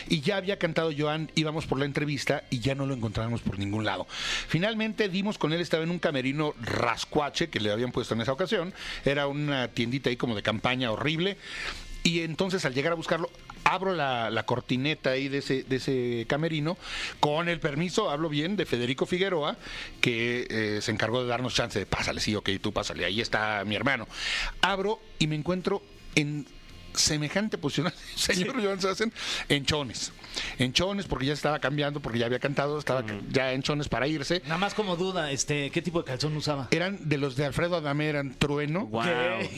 [0.08, 3.58] y ya había cantado Joan, íbamos por la entrevista y ya no lo encontrábamos por
[3.58, 4.06] ningún lado.
[4.48, 8.32] Finalmente dimos con él, estaba en un camerino rascuache que le habían puesto en esa
[8.32, 8.72] ocasión,
[9.04, 11.36] era una tiendita ahí como de campaña horrible.
[12.02, 13.30] Y entonces al llegar a buscarlo,
[13.64, 16.78] abro la, cortineta ahí de ese, de ese camerino,
[17.18, 19.56] con el permiso, hablo bien, de Federico Figueroa,
[20.00, 23.64] que eh, se encargó de darnos chance de pásale, sí, ok, tú pásale, ahí está
[23.66, 24.06] mi hermano.
[24.60, 25.82] Abro y me encuentro
[26.14, 26.46] en
[26.96, 29.12] semejante posición al señor Joan Sebastián
[29.48, 30.12] en chones.
[30.58, 34.06] En chones, porque ya estaba cambiando, porque ya había cantado, estaba ya en chones para
[34.06, 34.42] irse.
[34.44, 36.68] Nada más como duda, este, ¿qué tipo de calzón usaba?
[36.72, 38.84] Eran de los de Alfredo Adame, eran trueno.
[38.86, 39.02] Wow.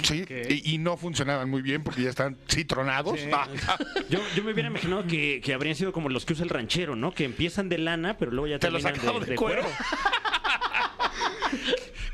[0.04, 3.18] Sí, y, y no funcionaban muy bien porque ya están citronados.
[4.08, 6.94] Yo, yo me hubiera imaginado que, que habrían sido como los que usa el ranchero,
[6.96, 7.12] ¿no?
[7.12, 9.62] Que empiezan de lana, pero luego ya Te los terminan acabo de, de de cuero.
[9.62, 9.76] cuero.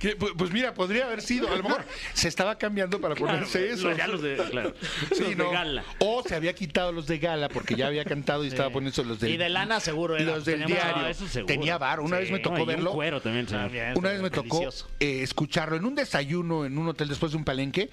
[0.04, 1.50] Que, pues mira, podría haber sido.
[1.50, 3.88] A lo mejor se estaba cambiando para ponerse eso.
[3.88, 4.74] Los, de, claro,
[5.14, 5.50] Sí, los de no.
[5.50, 5.82] gala.
[5.98, 9.18] O se había quitado los de gala porque ya había cantado y estaba poniendo los
[9.18, 10.24] del Y de lana seguro era.
[10.36, 11.02] los del Tenía- diario.
[11.02, 11.46] No, eso seguro.
[11.46, 12.00] Tenía bar.
[12.00, 12.92] Una vez me tocó No, y un verlo.
[12.92, 13.62] cuero también, señor.
[13.64, 14.68] También, Una vez me tocó
[15.00, 17.88] eh, escucharlo en un desayuno en un hotel después de un palenque,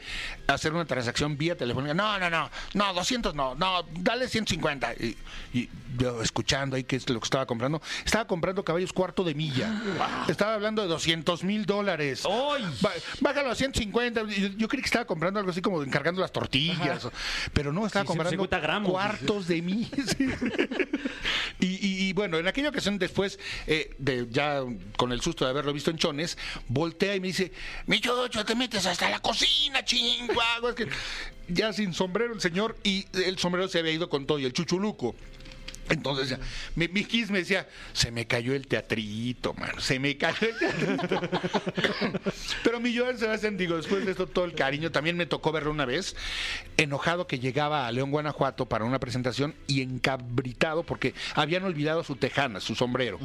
[0.47, 1.93] hacer una transacción vía telefónica.
[1.93, 4.95] No, no, no, no, 200 no, no, dale 150.
[4.95, 5.15] Y,
[5.53, 7.81] y yo escuchando ahí qué es lo que estaba comprando.
[8.03, 9.81] Estaba comprando caballos cuarto de milla.
[10.27, 12.00] Estaba hablando de 200 mil dólares.
[12.23, 12.77] Dólares.
[13.19, 14.23] Bájalo a 150.
[14.23, 17.07] Yo, yo creí que estaba comprando algo así como encargando las tortillas.
[17.53, 18.91] Pero no, estaba Sí, comprando 150 gramos.
[18.91, 19.89] cuartos de mí.
[21.59, 23.37] Y, y- y bueno, en aquella ocasión después,
[23.67, 24.61] eh, de ya
[24.97, 26.37] con el susto de haberlo visto en Chones,
[26.67, 27.51] voltea y me dice,
[27.85, 30.69] mi chocho, te metes hasta la cocina, chinguago.
[30.69, 30.87] Es que
[31.49, 34.53] ya sin sombrero el señor y el sombrero se había ido con todo y el
[34.53, 35.15] chuchuluco.
[35.89, 36.39] Entonces, ya,
[36.75, 40.57] mi, mi Kiss me decía, se me cayó el teatrito, mano, se me cayó el
[40.57, 41.21] teatrito.
[42.63, 45.71] Pero mi Joan Sebastián, digo, después de esto, todo el cariño, también me tocó verlo
[45.71, 46.15] una vez,
[46.77, 52.15] enojado que llegaba a León, Guanajuato para una presentación y encabritado porque habían olvidado su
[52.15, 53.19] tejana, su sombrero.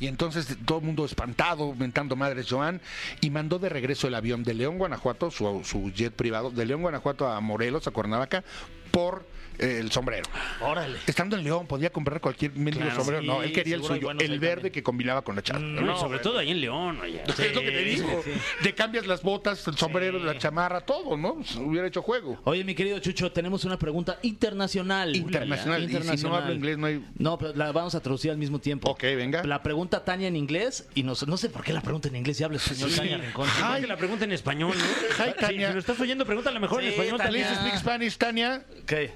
[0.00, 2.80] Y entonces todo el mundo espantado, mentando madres Joan,
[3.20, 6.80] y mandó de regreso el avión de León, Guanajuato, su, su jet privado, de León,
[6.80, 8.42] Guanajuato a Morelos, a Cuernavaca,
[8.90, 9.26] por
[9.60, 10.24] eh, el sombrero.
[10.60, 10.98] Órale.
[11.06, 13.20] Estando en León, podía comprar cualquier mendigo Claro, sombrero.
[13.22, 14.72] sí, no, él quería el suyo, el verde también.
[14.72, 15.60] que combinaba con la chata.
[15.60, 17.22] No, sobre todo ahí en León, oye.
[17.28, 18.24] es lo que te digo.
[18.62, 21.34] Te cambias las botas, el sombrero, la chamarra, todo, ¿no?
[21.36, 22.40] Pues, hubiera hecho juego.
[22.44, 25.14] Oye, mi querido Chucho, tenemos una pregunta internacional.
[25.14, 25.84] Internacional.
[25.84, 28.58] Y si no hablo inglés, no hay- No, pero la vamos a traducir al mismo
[28.58, 28.90] tiempo.
[28.90, 29.44] Ok, venga.
[29.44, 32.40] La pregunta Tania en inglés y no, no sé por qué la pregunta en inglés
[32.40, 33.48] y habla español Tania Rincón.
[33.62, 34.84] Ay, que la pregunta en español, ¿no?
[35.24, 35.68] Hi, Sí, Tania.
[35.68, 37.76] si lo estás oyendo, pregúntale mejor en Sí, español, Tania.
[37.78, 38.62] Spanish, Tania.
[38.86, 39.12] ¿Qué?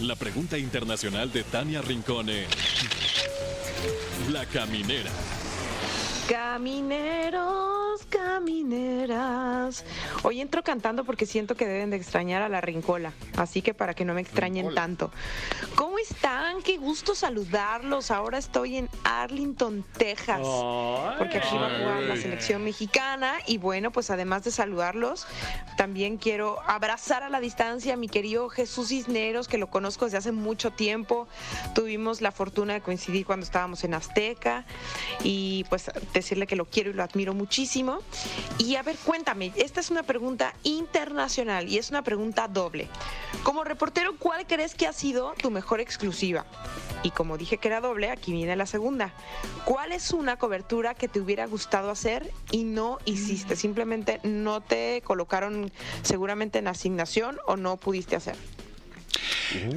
[0.00, 2.46] La pregunta internacional de Tania Rincone.
[4.30, 5.10] La caminera.
[6.32, 9.84] Camineros, camineras.
[10.22, 13.92] Hoy entro cantando porque siento que deben de extrañar a la Rincola, así que para
[13.92, 14.80] que no me extrañen Rincola.
[14.80, 15.10] tanto.
[15.74, 16.62] ¿Cómo están?
[16.62, 18.10] Qué gusto saludarlos.
[18.10, 20.40] Ahora estoy en Arlington, Texas,
[21.18, 25.26] porque aquí va a jugar la selección mexicana y bueno, pues además de saludarlos,
[25.76, 30.16] también quiero abrazar a la distancia a mi querido Jesús Cisneros, que lo conozco desde
[30.16, 31.28] hace mucho tiempo.
[31.74, 34.64] Tuvimos la fortuna de coincidir cuando estábamos en Azteca
[35.22, 35.90] y pues
[36.22, 37.98] decirle que lo quiero y lo admiro muchísimo.
[38.58, 42.88] Y a ver, cuéntame, esta es una pregunta internacional y es una pregunta doble.
[43.42, 46.46] Como reportero, ¿cuál crees que ha sido tu mejor exclusiva?
[47.02, 49.12] Y como dije que era doble, aquí viene la segunda.
[49.64, 53.56] ¿Cuál es una cobertura que te hubiera gustado hacer y no hiciste?
[53.56, 58.36] Simplemente no te colocaron seguramente en asignación o no pudiste hacer.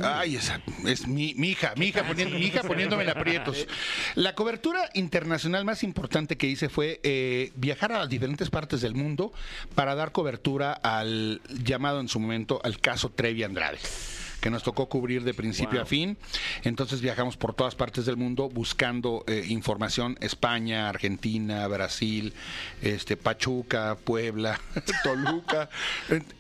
[0.04, 3.67] Ay, esa es mi, mi hija, mi hija, poniendo, mi hija poniéndome en aprietos.
[4.15, 8.95] La cobertura internacional más importante que hice fue eh, viajar a las diferentes partes del
[8.95, 9.34] mundo
[9.76, 13.80] para dar cobertura al llamado en su momento al caso Trevi Andrade
[14.45, 16.19] que nos tocó cubrir de principio a fin.
[16.63, 22.31] Entonces viajamos por todas partes del mundo buscando eh, información, España, Argentina, Brasil,
[22.84, 24.62] este, Pachuca, Puebla,
[25.03, 25.71] Toluca.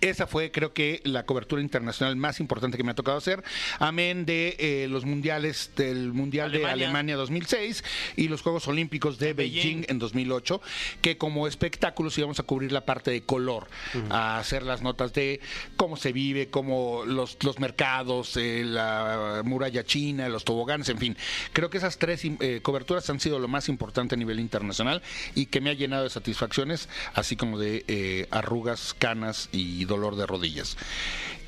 [0.01, 3.43] Esa fue, creo que, la cobertura internacional más importante que me ha tocado hacer.
[3.79, 6.85] Amén de eh, los mundiales, del Mundial de Alemania.
[6.85, 7.83] Alemania 2006
[8.17, 9.85] y los Juegos Olímpicos de Beijing, Beijing.
[9.87, 10.61] en 2008,
[11.01, 13.67] que como espectáculos íbamos a cubrir la parte de color,
[14.11, 15.41] a hacer las notas de
[15.75, 17.94] cómo se vive, cómo los, los mercados,
[18.35, 21.17] eh, la muralla china, los toboganes, en fin.
[21.53, 25.01] Creo que esas tres eh, coberturas han sido lo más importante a nivel internacional
[25.35, 30.15] y que me ha llenado de satisfacciones, así como de eh, arrugas, canas y dolor
[30.15, 30.77] de rodillas.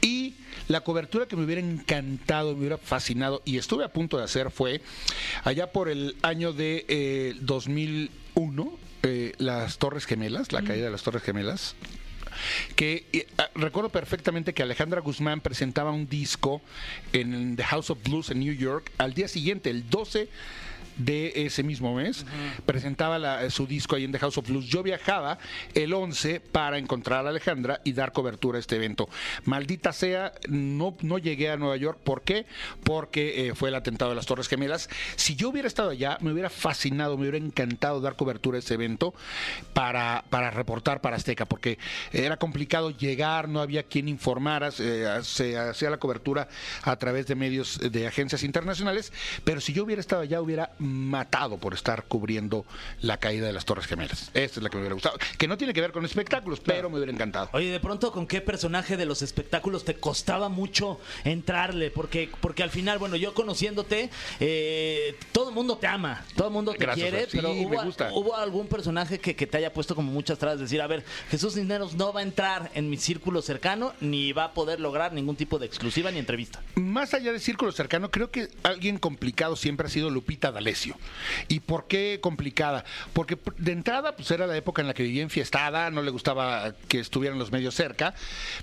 [0.02, 0.36] Y
[0.68, 4.52] la cobertura que me hubiera encantado, me hubiera fascinado y estuve a punto de hacer
[4.52, 4.82] fue
[5.44, 11.04] allá por el año de eh, 2001, eh, las Torres Gemelas, la caída de las
[11.04, 11.76] Torres Gemelas
[12.76, 16.62] que ah, recuerdo perfectamente que Alejandra Guzmán presentaba un disco
[17.14, 20.30] en The House of Blues en New York al día siguiente, el 12
[20.98, 22.26] de ese mismo mes,
[22.66, 24.66] presentaba la- eh, su disco ahí en The House of Blues.
[24.66, 25.38] Yo viajaba
[25.74, 29.08] el 11 para encontrar a Alejandra y dar cobertura a este evento.
[29.46, 32.00] Maldita sea, no, no llegué a Nueva York.
[32.04, 32.46] ¿Por qué?
[32.84, 34.90] Porque eh, fue el atentado de las Torres Gemelas.
[35.16, 38.74] Si yo hubiera estado allá, me hubiera fascinado, me hubiera encantado dar cobertura a ese
[38.74, 39.14] evento
[39.74, 41.78] para, para reportar para Azteca, porque
[42.12, 46.48] era complicado llegar, no había quien informara, se, se hacía la cobertura
[46.84, 49.12] a través de medios eh, de agencias internacionales,
[49.44, 52.66] pero si yo hubiera estado allá, hubiera matado por estar cubriendo
[53.02, 54.32] la caída de las Torres Gemelas.
[54.34, 56.90] Esa es la que me hubiera gustado, que no tiene que ver con espectáculos, pero
[56.90, 57.50] me hubiera encantado.
[57.54, 61.92] Oye, de pronto, ¿con qué personaje de los espectáculos te costaba mucho entrarle?
[61.92, 66.54] Porque, porque al final, bueno, yo conociéndote, eh, todo el mundo te ama, todo el
[66.54, 67.26] mundo te Gracias, quiere.
[67.30, 68.12] Sí, pero me hubo, gusta.
[68.14, 71.54] hubo algún personaje que, que te haya puesto como muchas trabas, decir, a ver, Jesús
[71.56, 75.36] Cisneros no va a entrar en mi círculo cercano, ni va a poder lograr ningún
[75.36, 76.62] tipo de exclusiva ni entrevista.
[76.76, 80.77] Más allá de círculo cercano, creo que alguien complicado siempre ha sido Lupita D'Alessio.
[81.48, 82.86] ¿Y por qué complicada?
[83.14, 86.74] Porque de entrada, pues era la época en la que vivía enfiestada, no le gustaba
[86.88, 88.14] que estuvieran los medios cerca,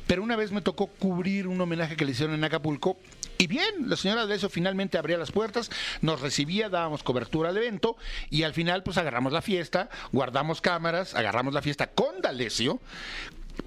[0.07, 2.96] pero una vez me tocó cubrir un homenaje que le hicieron en Acapulco
[3.38, 7.96] Y bien, la señora D'Alessio finalmente abría las puertas, nos recibía, dábamos cobertura al evento
[8.31, 12.81] y al final pues agarramos la fiesta, guardamos cámaras, agarramos la fiesta con D'Alessio,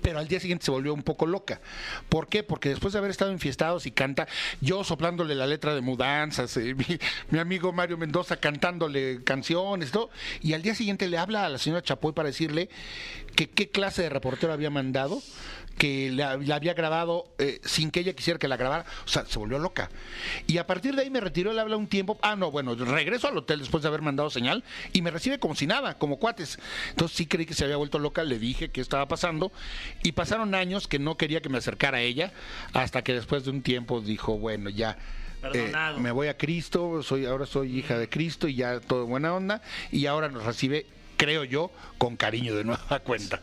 [0.01, 1.61] pero al día siguiente se volvió un poco loca.
[2.09, 2.43] ¿Por qué?
[2.43, 4.27] Porque después de haber estado enfiestados y canta,
[4.61, 6.85] yo soplándole la letra de mudanzas, eh, mi,
[7.29, 10.09] mi amigo Mario Mendoza cantándole canciones, todo,
[10.41, 12.69] y al día siguiente le habla a la señora Chapoy para decirle
[13.35, 15.21] que qué clase de reportero había mandado,
[15.77, 19.25] que la, la había grabado eh, sin que ella quisiera que la grabara, o sea,
[19.25, 19.89] se volvió loca.
[20.47, 23.27] Y a partir de ahí me retiró el habla un tiempo, ah, no, bueno, regreso
[23.27, 24.63] al hotel después de haber mandado señal
[24.93, 26.59] y me recibe como si nada, como cuates.
[26.89, 29.51] Entonces sí creí que se había vuelto loca, le dije qué estaba pasando
[30.03, 32.31] y pasaron años que no quería que me acercara a ella,
[32.73, 34.97] hasta que después de un tiempo dijo, bueno, ya.
[35.53, 39.33] eh, me voy a Cristo, soy ahora soy hija de Cristo y ya todo buena
[39.33, 39.61] onda
[39.91, 40.85] y ahora nos recibe,
[41.17, 43.39] creo yo, con cariño de nueva cuenta.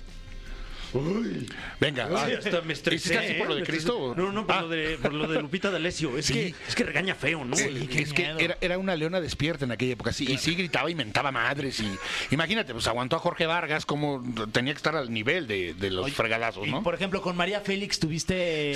[1.80, 2.96] Venga, Ay, ah, hasta me estresé.
[3.14, 3.64] ¿hiciste así por lo de ¿eh?
[3.64, 4.14] Cristo?
[4.16, 4.62] No, no, por, Ah.
[4.62, 6.16] lo de, por lo de Lupita D'Alessio.
[6.16, 6.34] Es, Sí.
[6.34, 7.56] que, es que regaña feo, ¿no?
[7.56, 10.90] Sí, es que era, era una leona despierta en aquella época, sí, y sí gritaba
[10.90, 11.80] y mentaba madres.
[11.80, 11.90] y
[12.30, 16.12] Imagínate, pues aguantó a Jorge Vargas como tenía que estar al nivel de, de los
[16.12, 16.82] fregadazos, Y ¿no?
[16.82, 18.72] por ejemplo, con María Félix tuviste.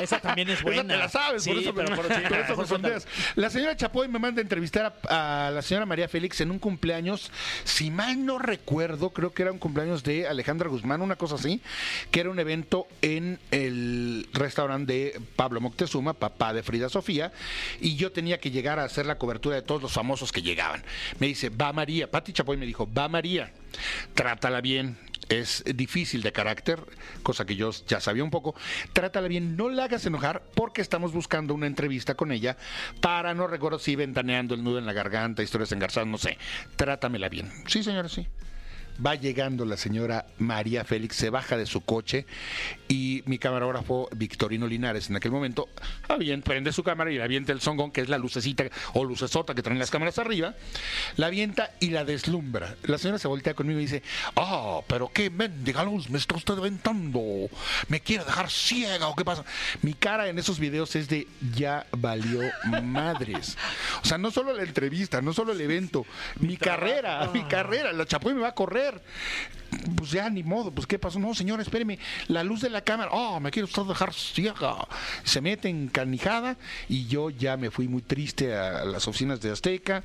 [0.00, 0.80] Esa también es buena.
[0.82, 2.66] Esa te la sabes, Sí, por eso, pero me, por- sí, por eso mejor me
[2.66, 3.08] sondeas.
[3.36, 6.58] La señora Chapoy me manda a entrevistar a, a la señora María Félix en un
[6.58, 7.30] cumpleaños,
[7.64, 11.36] si mal no recuerdo, creo que era un cumpleaños de Alejandra Guzmán, una cosa
[12.10, 17.32] que era un evento en el restaurante de Pablo Moctezuma, papá de Frida Sofía,
[17.80, 20.82] y yo tenía que llegar a hacer la cobertura de todos los famosos que llegaban.
[21.18, 23.52] Me dice, va María, Pati Chapoy me dijo, va María,
[24.14, 24.96] trátala bien,
[25.30, 26.80] es difícil de carácter,
[27.22, 28.54] cosa que yo ya sabía un poco.
[28.92, 32.56] Trátala bien, no la hagas enojar porque estamos buscando una entrevista con ella
[33.00, 36.36] para, no recuerdo si ventaneando el nudo en la garganta, historias engarzadas, no sé.
[36.76, 37.50] Trátamela bien.
[37.66, 38.26] Sí, señora, sí.
[39.04, 42.26] Va llegando la señora María Félix, se baja de su coche
[42.86, 45.68] y mi camarógrafo Victorino Linares en aquel momento
[46.08, 49.54] avien- prende su cámara y le avienta el songón, que es la lucecita o lucesota
[49.54, 50.54] que traen las cámaras arriba,
[51.16, 52.74] la avienta y la deslumbra.
[52.82, 54.02] La señora se voltea conmigo y dice,
[54.36, 57.48] ah, pero qué mendiga luz me está usted aventando,
[57.88, 59.44] me quiere dejar ciega o qué pasa.
[59.80, 62.40] Mi cara en esos videos es de ya valió
[62.82, 63.56] madres.
[64.02, 66.04] O sea, no solo la entrevista, no solo el evento,
[66.40, 69.59] mi carrera, mi carrera, la Chapoy me va a correr hacer.
[69.96, 73.10] Pues ya ni modo, pues qué pasó, no señor, espéreme, la luz de la cámara,
[73.12, 74.76] oh, me quiere usted dejar ciega.
[75.24, 76.56] Se mete en canijada
[76.88, 80.02] y yo ya me fui muy triste a las oficinas de Azteca,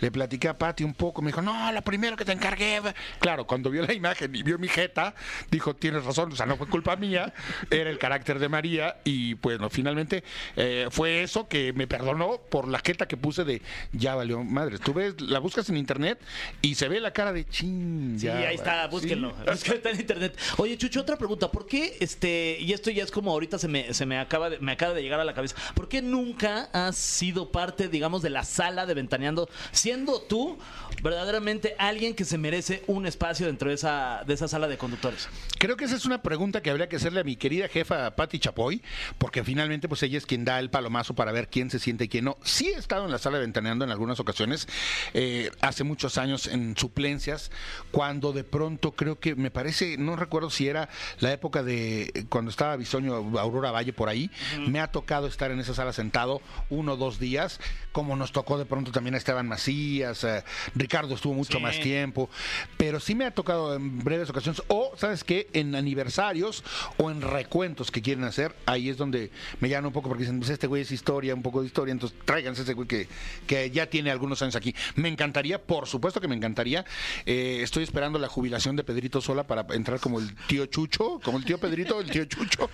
[0.00, 2.80] le platiqué a Pati un poco, me dijo, no, lo primero que te encargué,
[3.18, 5.14] claro, cuando vio la imagen y vio mi jeta,
[5.50, 7.32] dijo, tienes razón, o sea, no fue culpa mía,
[7.70, 10.24] era el carácter de María y bueno, finalmente
[10.56, 14.78] eh, fue eso que me perdonó por la jeta que puse de ya valió madre.
[14.78, 16.20] Tú ves, la buscas en internet
[16.62, 18.18] y se ve la cara de ching.
[18.18, 18.97] Sí, ya, ahí está, vale".
[19.00, 19.34] Búsquenlo.
[19.56, 19.72] Sí.
[19.78, 20.38] Está en internet.
[20.56, 21.50] Oye, Chucho, otra pregunta.
[21.50, 24.58] ¿Por qué, este, y esto ya es como ahorita se me, se me acaba de,
[24.58, 28.30] me acaba de llegar a la cabeza, ¿por qué nunca has sido parte, digamos, de
[28.30, 30.58] la sala de Ventaneando, siendo tú
[31.02, 35.28] verdaderamente alguien que se merece un espacio dentro de esa, de esa sala de conductores?
[35.58, 38.38] Creo que esa es una pregunta que habría que hacerle a mi querida jefa Patti
[38.38, 38.82] Chapoy,
[39.18, 42.08] porque finalmente pues ella es quien da el palomazo para ver quién se siente y
[42.08, 42.38] quién no.
[42.42, 44.68] Sí he estado en la sala de ventaneando en algunas ocasiones,
[45.14, 47.50] eh, hace muchos años en suplencias,
[47.90, 50.88] cuando de pronto creo que me parece, no recuerdo si era
[51.20, 54.30] la época de eh, cuando estaba Bisoño Aurora Valle por ahí,
[54.68, 57.60] me ha tocado estar en esa sala sentado uno o dos días,
[57.92, 61.62] como nos tocó de pronto también a Esteban Macías, eh, Ricardo estuvo mucho Sí.
[61.62, 62.28] más tiempo,
[62.76, 65.48] pero sí me ha tocado en breves ocasiones, o, ¿sabes qué?
[65.52, 66.62] En aniversarios
[66.98, 70.38] o en recuentos que quieren hacer, ahí es donde me llaman un poco porque dicen,
[70.38, 73.08] pues este güey es historia, un poco de historia, entonces tráiganse ese güey que,
[73.46, 74.74] que ya tiene algunos años aquí.
[74.94, 76.84] Me encantaría, por supuesto que me encantaría,
[77.26, 81.36] eh, estoy esperando la jubilación de Pedrito Sola para entrar como el tío Chucho, como
[81.38, 82.70] el tío Pedrito, el tío Chucho.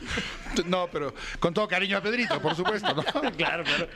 [0.67, 3.03] No, pero con todo cariño a Pedrito, por supuesto, ¿no?
[3.37, 3.89] claro, claro.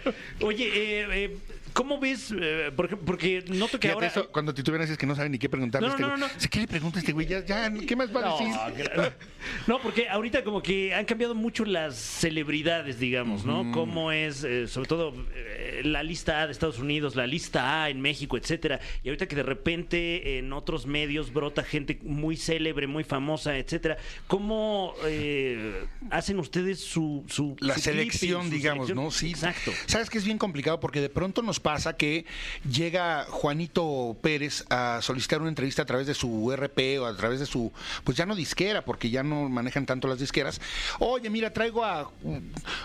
[0.43, 1.39] Oye, eh, eh,
[1.73, 2.33] ¿cómo ves?
[2.39, 4.07] eh, por ejemplo, porque noto que Fíjate ahora...
[4.07, 6.29] eso, cuando titubieras es que no saben ni qué preguntarle No, este no, no, no.
[6.37, 7.27] Si, ¿Qué le pregunta este güey?
[7.27, 9.13] Ya, ya, ¿qué más va a decir?
[9.67, 13.71] No, porque ahorita como que han cambiado mucho las celebridades, digamos, ¿no?
[13.73, 17.91] Cómo es, eh, sobre todo, eh, la lista A de Estados Unidos, la lista A
[17.91, 18.81] en México, etcétera.
[19.03, 23.97] Y ahorita que de repente en otros medios brota gente muy célebre, muy famosa, etcétera.
[24.27, 29.05] ¿Cómo eh, hacen ustedes su, su la su selección, clipping, su digamos, selección?
[29.05, 29.11] ¿no?
[29.11, 29.31] Sí.
[29.31, 29.73] Exacto.
[29.87, 32.25] Sabes que es bien complicado porque de pronto nos pasa que
[32.67, 37.41] llega Juanito Pérez a solicitar una entrevista a través de su RP o a través
[37.41, 37.71] de su,
[38.05, 40.63] pues ya no disquera, porque ya no manejan tanto las disqueras.
[40.99, 42.11] Oye, mira, traigo a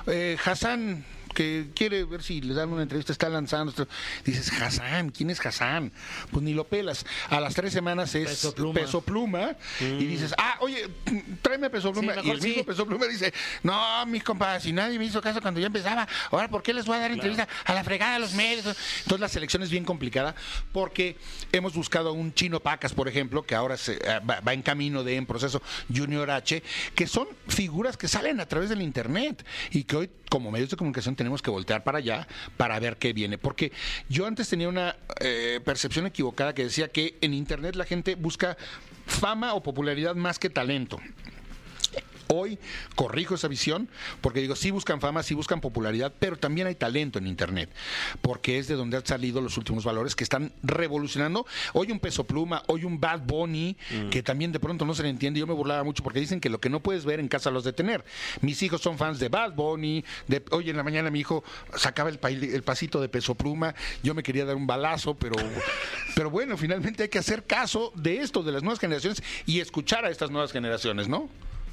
[0.08, 3.74] eh, Hassan que quiere ver si le dan una entrevista, está lanzando.
[4.24, 5.92] Dices, Hassan, ¿quién es Hassan?
[6.32, 7.06] Pues ni lo pelas.
[7.30, 8.74] A las tres semanas es Peso Pluma.
[8.74, 10.88] Peso Pluma, y dices, ah, oye,
[11.42, 12.14] tráeme Peso Pluma.
[12.14, 12.64] y mejor el mismo sí.
[12.64, 16.48] Peso Pluma dice, no, mis compas, si nadie me hizo caso cuando yo empezaba, ahora,
[16.48, 18.66] ¿por qué les voy a dar entrevista a la fregada de los medios?
[18.66, 20.36] Entonces la selección es bien complicada
[20.72, 21.18] porque
[21.52, 25.04] hemos buscado a un chino Pacas, por ejemplo, que ahora se, va, va en camino
[25.04, 25.62] de en proceso
[25.94, 26.64] Junior H,
[26.96, 30.78] que son figuras que salen a través del internet y que hoy como medios de
[30.78, 33.38] comunicación tenemos que voltear para allá para ver qué viene.
[33.38, 33.72] Porque
[34.10, 38.58] yo antes tenía una eh, percepción equivocada que decía que en internet la gente busca
[39.06, 41.00] fama o popularidad más que talento.
[42.28, 42.60] Hoy
[42.96, 43.90] corrijo esa visión
[44.22, 47.70] porque digo, sí buscan fama, sí buscan popularidad, pero también hay talento en Internet,
[48.22, 51.46] porque es de donde han salido los últimos valores que están revolucionando.
[51.74, 53.78] Hoy un peso pluma, hoy un Bad Bunny,
[54.12, 55.40] que también de pronto no se le entiende.
[55.40, 57.64] Yo me burlaba mucho porque dicen que lo que no puedes ver en casa los
[57.64, 58.04] de tener.
[58.42, 61.44] Mis hijos son fans de Bad Bunny, de, hoy en la mañana mi hijo
[61.76, 65.36] sacaba el, el pasito de peso pluma, yo me quería dar un balazo, pero,
[66.16, 70.06] pero bueno, finalmente hay que hacer caso de esto, de las nuevas generaciones y escuchar
[70.06, 71.30] a estas nuevas generaciones, ¿no?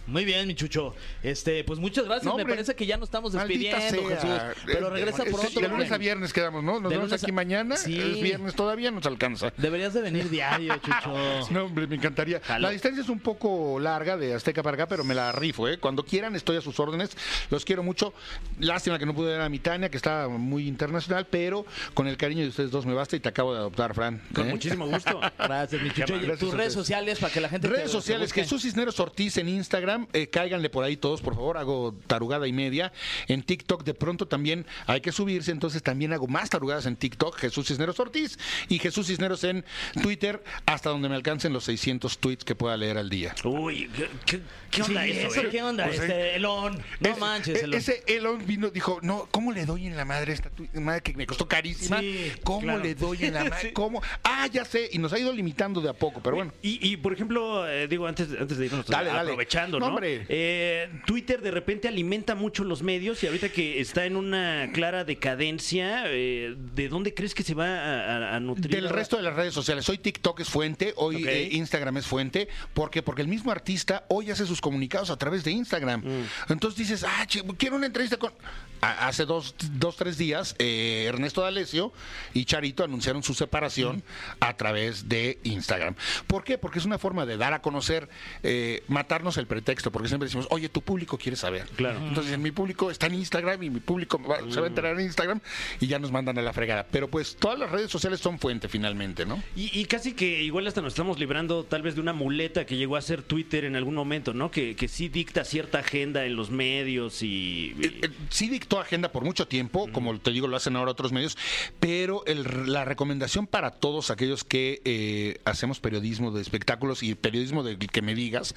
[0.07, 0.95] Muy bien, mi chucho.
[1.23, 2.25] Este, pues muchas gracias.
[2.27, 3.81] No, Me parece que ya nos estamos despidiendo.
[3.81, 4.31] Jesús.
[4.67, 5.61] Pero Eh, regresa eh, pronto.
[5.61, 6.81] De lunes a viernes quedamos, ¿no?
[6.81, 7.77] Nos vemos a- aquí mañana.
[7.77, 7.99] Sí.
[7.99, 9.53] Es viernes, todavía nos alcanza.
[9.57, 11.13] Deberías de venir diario, chucho.
[11.51, 12.41] No, hombre, me encantaría.
[12.59, 15.79] La distancia es un poco larga de Azteca para acá, pero me la rifo, ¿eh?
[15.79, 17.11] Cuando quieran, estoy a sus órdenes.
[17.51, 18.13] Los quiero mucho.
[18.59, 22.17] Lástima que no pude ver a mi Tania, que está muy internacional, pero con el
[22.17, 24.21] cariño de ustedes dos me basta y te acabo de adoptar, Fran.
[24.35, 24.51] Con ¿eh?
[24.53, 25.21] muchísimo gusto.
[25.39, 26.15] Gracias, mi chucho.
[26.15, 28.33] Oye, Gracias tus redes sociales para que la gente te- Redes te sociales.
[28.33, 32.53] Jesús Cisneros Ortiz en Instagram, eh, cáiganle por ahí todos, por favor, hago tarugada y
[32.53, 32.93] media.
[33.29, 37.37] En TikTok de pronto también hay que subirse, entonces también hago más tarugadas en TikTok,
[37.39, 39.65] Jesús Cisneros Ortiz, y Jesús Cisneros en
[40.03, 43.35] Twitter, hasta donde me alcancen los 600 tweets que pueda leer al día.
[43.45, 43.91] Uy,
[44.27, 45.41] ¿qué, onda Sí, eso?
[45.41, 45.49] eh?
[45.51, 45.87] ¿Qué onda?
[45.87, 46.79] Pues, este, Elon.
[47.01, 47.79] No Ese- manches, e- Elon.
[47.79, 51.27] Ese Elon vino, dijo, no, ¿cómo le doy en la madre esta madre que me
[51.27, 51.99] costó carísima?
[52.01, 52.83] Sí, ¿Cómo claro.
[52.83, 53.73] le doy en la madre?
[53.73, 54.03] ¿Cómo?
[54.23, 56.53] Ah, ya sé, y nos ha ido limitando de a poco, pero bueno.
[56.63, 59.21] Y, y, por ejemplo, eh, digo, antes, antes de irnos Dale, dale.
[59.31, 59.95] aprovechando, No, ¿no?
[59.95, 60.25] hombre.
[60.29, 65.05] Eh, Twitter de repente alimenta mucho los medios y ahorita que está en una clara
[65.05, 68.71] decadencia, eh, ¿de dónde crees que se va a, a- a nutrir?
[68.75, 68.99] Del ahora?
[68.99, 69.89] resto de las redes sociales.
[69.89, 72.49] Hoy TikTok es fuente, hoy eh, Instagram es fuente.
[72.75, 73.03] ¿Por qué?
[73.03, 76.01] Porque el mismo artista hoy hace sus comunicados a través de Instagram.
[76.05, 76.53] Mm.
[76.53, 78.33] Entonces dices, ah, che, quiero una entrevista con...
[78.81, 81.93] Hace dos, dos tres días, eh, Ernesto D'Alessio
[82.33, 84.03] y Charito anunciaron su separación
[84.41, 85.95] a través de Instagram.
[86.27, 86.57] ¿Por qué?
[86.57, 88.09] Porque es una forma de dar a conocer,
[88.43, 91.67] eh, matarnos el pretexto, porque siempre decimos, oye, tu público quiere saber.
[91.77, 91.99] Claro.
[92.07, 95.05] Entonces, mi público está en Instagram y mi público va- se va a enterar en
[95.07, 95.41] Instagram
[95.79, 96.87] y ya nos mandan a la fregada.
[96.91, 99.43] Pero pues todas las redes sociales son fuente finalmente, ¿no?
[99.57, 102.77] Y, y casi que igual hasta nos estamos librando tal vez de una muleta que
[102.77, 104.51] llegó a ser Twitter en algún momento, ¿no?
[104.51, 107.75] Que, que sí dicta cierta agenda en los medios y...
[107.81, 111.11] Eh, eh, sí dictó agenda por mucho tiempo, como te digo, lo hacen ahora otros
[111.11, 111.37] medios,
[111.81, 117.65] pero el- la recomendación para todos aquellos que eh, hacemos periodismo de espectáculos y periodismo
[117.65, 118.55] de que me digas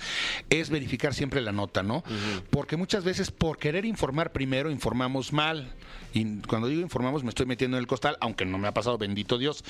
[0.51, 2.03] es verificar siempre la nota, ¿no?
[2.51, 5.73] Porque muchas veces por querer informar primero informamos mal.
[6.13, 8.97] Y cuando digo informamos me estoy metiendo en el costal, aunque no me ha pasado,
[8.97, 9.63] bendito Dios.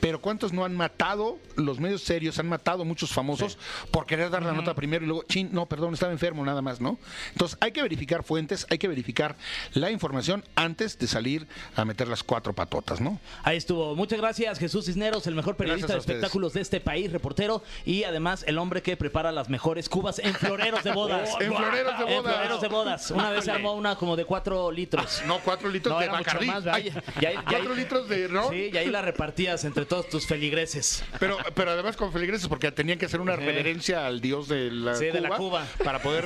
[0.00, 1.38] Pero ¿cuántos no han matado?
[1.56, 3.58] Los medios serios han matado muchos famosos
[3.90, 6.80] por querer dar la nota primero y luego, chin, no, perdón, estaba enfermo nada más,
[6.80, 6.98] ¿no?
[7.32, 9.36] Entonces hay que verificar fuentes, hay que verificar
[9.74, 13.20] la información antes de salir a meter las cuatro patotas, ¿no?
[13.42, 13.94] Ahí estuvo.
[13.94, 18.44] Muchas gracias, Jesús Cisneros, el mejor periodista de espectáculos de este país, reportero y además
[18.46, 21.30] el hombre que prepara las mejores cubas en floreros de bodas.
[21.40, 22.34] En floreros de En bodas.
[22.34, 23.10] floreros de bodas.
[23.10, 25.22] Una vez se armó una como de cuatro litros.
[25.26, 26.46] No, cuatro litros No, de Bacardí.
[26.46, 26.92] más, Ay.
[27.20, 28.50] Ya- ya- cuatro litros de ron.
[28.52, 31.04] Sí, y ahí la repartías entre todos tus feligreses.
[31.18, 34.94] Pero, pero además con feligreses porque tenían que hacer una reverencia al dios de la,
[34.94, 35.66] Sí, Cuba, de la Cuba.
[35.84, 36.24] para poder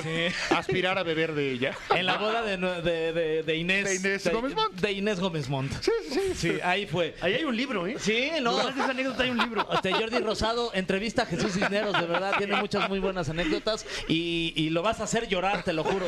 [0.51, 1.77] aspirar a beber de ella.
[1.95, 3.85] En la boda de, de- de- de Inés.
[3.85, 4.73] De Inés Gómez Montt.
[4.79, 5.71] De Inés Gómez Montt.
[5.81, 6.51] Sí, sí, sí.
[6.63, 7.15] ahí fue.
[7.21, 7.95] Ahí hay un libro, ¿eh?
[7.99, 8.57] Sí, no.
[8.57, 9.67] De esa anécdota hay un libro.
[9.73, 14.53] Este, Jordi Rosado entrevista a Jesús Cisneros, de verdad, tiene muchas muy buenas anécdotas y,
[14.55, 16.05] y lo vas a hacer llorar, te lo juro.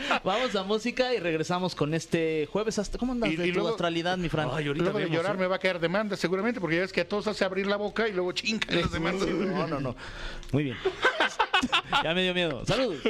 [0.24, 2.78] Vamos a música y regresamos con este jueves.
[2.78, 4.48] Hasta, ¿Cómo andas Y- de y tu luego- astralidad, mi Fran?
[4.52, 5.38] Ay, ahorita Luego de vemos, llorar ¿eh?
[5.38, 7.76] me va a caer demanda seguramente porque ya ves que a todos hace abrir la
[7.76, 9.28] boca y luego chingan las demandas.
[9.28, 9.96] No, no, no.
[10.52, 10.76] Muy bien.
[12.04, 12.64] Ya me dio miedo.
[12.66, 13.00] Saludos.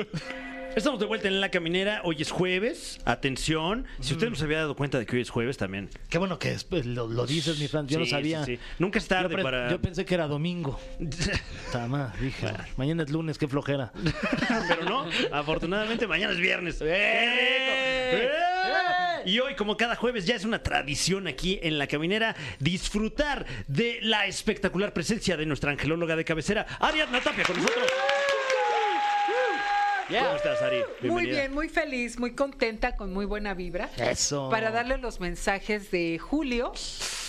[0.76, 2.02] Estamos de vuelta en La Caminera.
[2.04, 3.00] Hoy es jueves.
[3.04, 3.86] Atención.
[4.00, 5.88] Si usted no se había dado cuenta de que hoy es jueves también.
[6.08, 7.88] Qué bueno que después lo, lo dices, mi Fran.
[7.88, 8.44] Yo no Sí, sabía.
[8.44, 8.62] sí, sí.
[8.78, 9.70] Nunca es tarde yo, pre- para...
[9.70, 10.78] yo pensé que era domingo.
[11.72, 12.46] Tama, dije.
[12.76, 13.92] Mañana es lunes, qué flojera.
[14.68, 16.78] Pero no, afortunadamente mañana es viernes.
[16.80, 18.28] ¡Eh!
[19.26, 23.98] Y hoy, como cada jueves, ya es una tradición aquí en La Caminera disfrutar de
[24.02, 27.84] la espectacular presencia de nuestra angelóloga de cabecera, Ariadna Tapia, con nosotros.
[30.08, 30.82] ¿Cómo estás, Ari?
[31.02, 33.90] Muy bien, muy feliz, muy contenta, con muy buena vibra.
[33.98, 34.48] Eso.
[34.50, 36.72] Para darle los mensajes de Julio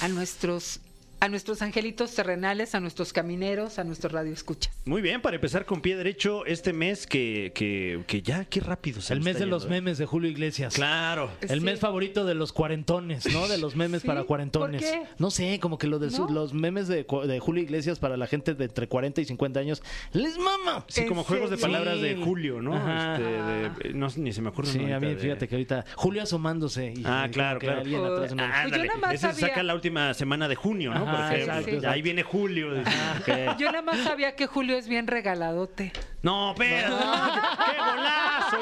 [0.01, 0.79] a nuestros
[1.21, 4.73] a nuestros angelitos terrenales, a nuestros camineros, a nuestros radioescuchas.
[4.85, 9.01] Muy bien, para empezar con pie derecho este mes que, que, que ya, qué rápido
[9.01, 9.69] se El mes de los ¿eh?
[9.69, 10.73] memes de Julio Iglesias.
[10.75, 11.29] Claro.
[11.41, 11.65] El Sí.
[11.65, 13.47] mes favorito de los cuarentones, ¿no?
[13.47, 14.81] De los memes Sí, para cuarentones.
[14.81, 15.03] ¿por qué?
[15.17, 16.29] No sé, como que lo de ¿No?
[16.29, 17.05] los memes de,
[17.39, 19.83] Julio Iglesias para la gente de entre 40 y 50 años.
[20.13, 20.85] ¡Les mama!
[20.87, 22.15] Sí, ¿En como juegos de palabras de.
[22.15, 22.75] Julio, ¿no?
[22.75, 23.15] Ajá.
[23.17, 24.67] Este, de- no ni se me ocurre.
[24.67, 26.93] Sí, a mí, ahorita de- fíjate que ahorita Julio asomándose.
[26.95, 27.81] Y, Ah, claro, claro.
[27.81, 28.67] alguien atrás Ah.
[28.69, 31.01] Yo nada más Ese se sabía- saca la última semana de junio, ¿no?
[31.03, 31.35] Ajá, Por ejemplo.
[31.35, 31.89] exacto, Entonces, exacto.
[31.93, 32.73] Ahí viene julio.
[32.73, 33.57] dice, ok.
[33.57, 35.91] Yo nada más sabía que Julio es bien regaladote.
[36.21, 36.97] No, pero.
[36.97, 38.57] ¡Qué golazo!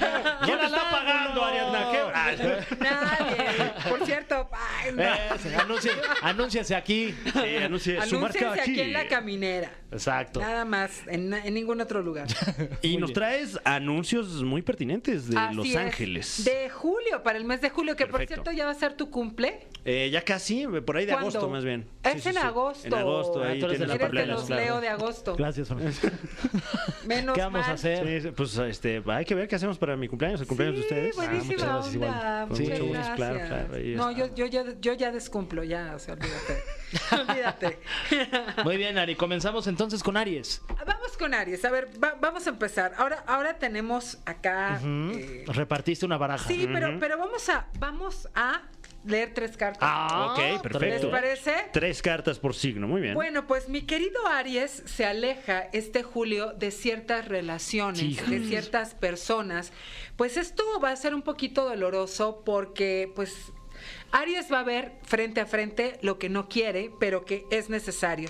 [0.00, 0.38] Ya.
[0.44, 1.90] ¿Quién la está pagando, Ariadna?
[1.92, 2.30] ¿Qué- Ah,
[2.80, 3.72] Nadie.
[3.88, 4.48] Por cierto.
[5.34, 7.14] Ese, anuncie- anúnciase aquí.
[7.32, 8.70] sí, anuncie su marca Anúnciense aquí.
[8.72, 9.70] aquí en la caminera.
[9.92, 10.40] Exacto.
[10.40, 12.26] Nada más, en, ningún otro lugar.
[12.82, 13.14] Y Muy nos bien.
[13.14, 15.76] traes anuncios muy pertinentes de Así Los es.
[15.76, 16.44] Ángeles.
[16.44, 19.10] De julio, para el mes de julio, que por cierto ya va a ser tu
[19.10, 19.66] cumple.
[19.86, 21.28] Eh, ya casi, por ahí de ¿Cuándo?
[21.28, 21.86] agosto más bien.
[22.02, 22.40] Es Sí, sí, en sí.
[22.40, 22.86] agosto.
[22.86, 24.36] En agosto, Ah, ahí tienes la cumpleaños.
[24.40, 24.62] los claro.
[24.62, 25.36] Leo de agosto.
[25.36, 25.68] Gracias.
[27.06, 27.70] Menos ¿Qué vamos mal.
[27.70, 28.32] a hacer?
[28.34, 31.16] Pues este, hay que ver qué hacemos para mi cumpleaños, el cumpleaños de ustedes.
[31.16, 32.10] buenísima muchas gracias, igual.
[32.10, 32.46] onda.
[32.46, 33.16] Muchas mucho gusto, gracias.
[33.16, 36.62] claro, claro, ahí no, yo, yo, ya, yo ya descumplo, ya, o sea, olvídate.
[37.30, 37.78] olvídate.
[38.64, 39.16] Muy bien, Ari.
[39.16, 40.62] Comenzamos entonces con Aries.
[40.86, 41.64] Vamos con Aries.
[41.64, 42.94] A ver, va- vamos a empezar.
[42.96, 44.80] Ahora, ahora tenemos acá.
[44.82, 46.48] eh, Repartiste una baraja.
[46.48, 48.62] sí, pero, pero vamos a, vamos a
[49.04, 49.82] leer tres cartas.
[49.82, 51.06] Ah, ok, perfecto.
[51.06, 51.54] ¿Les parece?
[51.72, 53.14] Tres cartas por signo, muy bien.
[53.14, 59.72] Bueno, pues mi querido Aries se aleja este julio de ciertas relaciones, de ciertas personas.
[60.16, 63.52] Pues esto va a ser un poquito doloroso porque pues
[64.14, 68.28] Aries va a ver frente a frente lo que no quiere, pero que es necesario.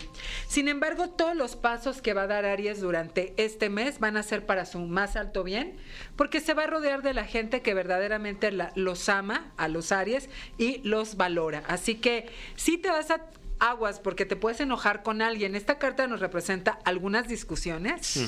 [0.49, 4.22] Sin embargo, todos los pasos que va a dar Aries durante este mes van a
[4.22, 5.76] ser para su más alto bien,
[6.16, 10.30] porque se va a rodear de la gente que verdaderamente los ama a los Aries
[10.57, 11.62] y los valora.
[11.68, 13.26] Así que si te vas a
[13.70, 15.54] aguas porque te puedes enojar con alguien.
[15.54, 18.20] Esta carta nos representa algunas discusiones.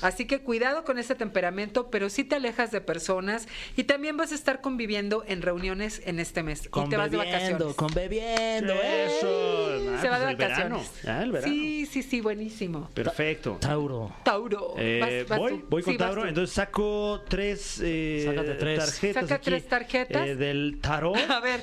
[0.00, 4.32] Así que cuidado con ese temperamento, pero sí te alejas de personas y también vas
[4.32, 6.68] a estar conviviendo en reuniones en este mes.
[6.74, 7.74] y te vas de vacaciones.
[7.74, 8.72] con bebiendo.
[8.74, 9.06] ¿eh?
[9.06, 9.92] Eso.
[9.96, 10.76] Ah, Se va de pues verano.
[10.78, 11.06] vacaciones.
[11.06, 11.52] Ah, el verano.
[11.52, 12.90] Sí, sí, sí, buenísimo.
[12.94, 13.58] Perfecto.
[13.60, 14.12] Tauro.
[14.24, 14.74] Tauro.
[14.78, 18.78] Eh, Vas- vas voy, voy con Sí, Tauro, entonces saco tres, eh, tres.
[18.78, 19.22] tarjetas.
[19.22, 20.26] Saca aquí, tres tarjetas.
[20.28, 21.16] eh, del tarot.
[21.30, 21.60] A ver,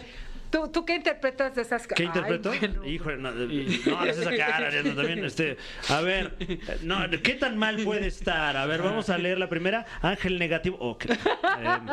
[0.49, 2.49] ¿tú, ¿tú qué interpretas de esas ¿Qué Ay, interpreto?
[2.49, 2.85] bueno.
[2.85, 5.23] Híjole, no, no hagas esa cara, también.
[5.25, 5.57] Este,
[5.89, 6.35] a ver,
[6.83, 8.57] no, ¿qué tan mal puede estar?
[8.57, 9.85] A ver, vamos a leer la primera.
[10.01, 10.77] Ángel negativo.
[10.79, 11.13] oh, qué-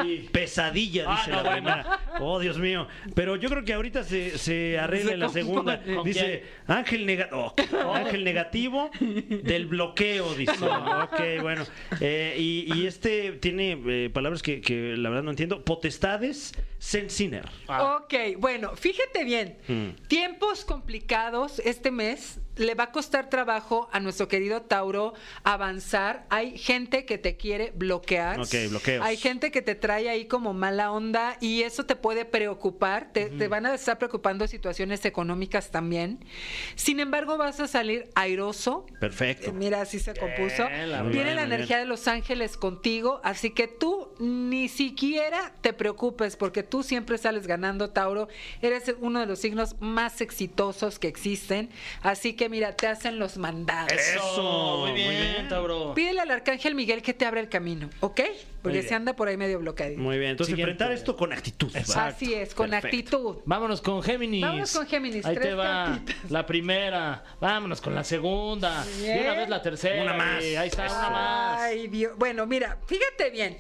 [0.05, 1.63] eh, pesadilla, Ah, dice no, la bueno.
[1.67, 2.01] primera.
[2.21, 2.87] Oh, Dios mío.
[3.15, 5.77] Pero yo creo que ahorita se, se arregla Se la segunda.
[5.77, 5.97] compone.
[5.97, 7.55] ¿Con Dice, ángel, nega- oh,
[7.95, 10.65] ángel negativo del bloqueo, dice.
[10.65, 11.65] Ok, bueno.
[12.01, 15.65] Eh, y, y este tiene eh, palabras que, que la verdad no entiendo.
[15.65, 17.45] Potestades, Sensiner.
[17.69, 18.46] Ok, bueno,
[18.77, 19.59] fíjate bien.
[19.69, 20.07] Mm.
[20.09, 22.41] Tiempos complicados este mes.
[22.57, 25.13] Le va a costar trabajo a nuestro querido Tauro
[25.45, 26.25] avanzar.
[26.31, 28.41] Hay gente que te quiere bloquear.
[28.41, 29.05] Ok, bloqueos.
[29.05, 33.13] Hay gente que te trae ahí como mala onda y eso te puede preocupar.
[33.13, 36.25] Te, te van a estar preocupando situaciones económicas también.
[36.77, 38.87] Sin embargo, vas a salir airoso.
[39.01, 39.51] Perfecto.
[39.51, 40.67] Eh, Mira, así se compuso.
[40.87, 41.81] la bien, la energía bien.
[41.81, 47.47] de los ángeles contigo, así que tú ni siquiera te preocupes porque tú siempre sales
[47.47, 48.29] ganando, Tauro.
[48.63, 51.71] Eres uno de los signos más exitosos que existen,
[52.03, 53.93] así que mira, te hacen los mandados.
[53.93, 55.49] Eso, Muy muy bien, bien.
[55.49, 55.95] Tauro.
[55.95, 58.21] Pídele al arcángel Miguel que te abra el camino, ¿ok?
[58.67, 59.97] Porque se anda por ahí medio bloqueado.
[59.97, 60.73] Muy bien, entonces Siguiente.
[60.73, 61.71] enfrentar esto con actitud.
[61.77, 62.97] Así es, con Perfecto.
[62.97, 63.37] actitud.
[63.45, 64.43] Vámonos con Géminis.
[64.43, 66.31] Vámonos con Géminis, Ahí te tres va cartitas.
[66.31, 67.25] la primera.
[67.41, 68.85] Vámonos con la segunda.
[68.99, 69.19] Bien.
[69.19, 70.03] Y una vez la tercera.
[70.03, 70.43] Una más.
[70.43, 71.61] Ahí está, una más.
[71.63, 72.13] Ay, Dios.
[72.17, 73.59] Bueno, mira, fíjate bien.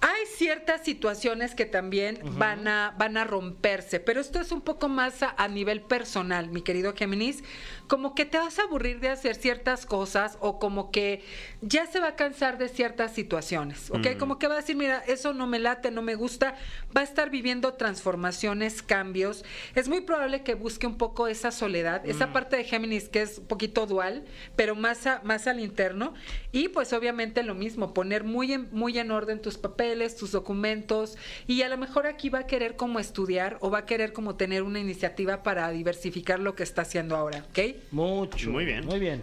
[0.00, 4.88] Hay ciertas situaciones que también van, a, van a romperse, pero esto es un poco
[4.88, 7.42] más a, a nivel personal, mi querido Géminis.
[7.88, 11.24] Como que te vas a aburrir de hacer ciertas cosas o como que
[11.62, 14.18] ya se va a cansar de ciertas situaciones, ¿ok?
[14.18, 16.54] Como que va a decir, mira, eso no me late, no me gusta.
[16.94, 19.42] Va a estar viviendo transformaciones, cambios.
[19.74, 23.38] Es muy probable que busque un poco esa soledad, esa parte de Géminis que es
[23.38, 24.24] un poquito dual,
[24.54, 26.12] pero más, a- más al interno.
[26.52, 31.16] Y pues obviamente lo mismo, poner muy en, muy en orden tus papeles, tus documentos.
[31.46, 34.36] Y a lo mejor aquí va a querer como estudiar o va a querer como
[34.36, 37.58] tener una iniciativa para diversificar lo que está haciendo ahora, ¿ok?
[37.90, 38.50] Mucho.
[38.50, 38.84] Muy bien.
[38.86, 39.22] Muy bien.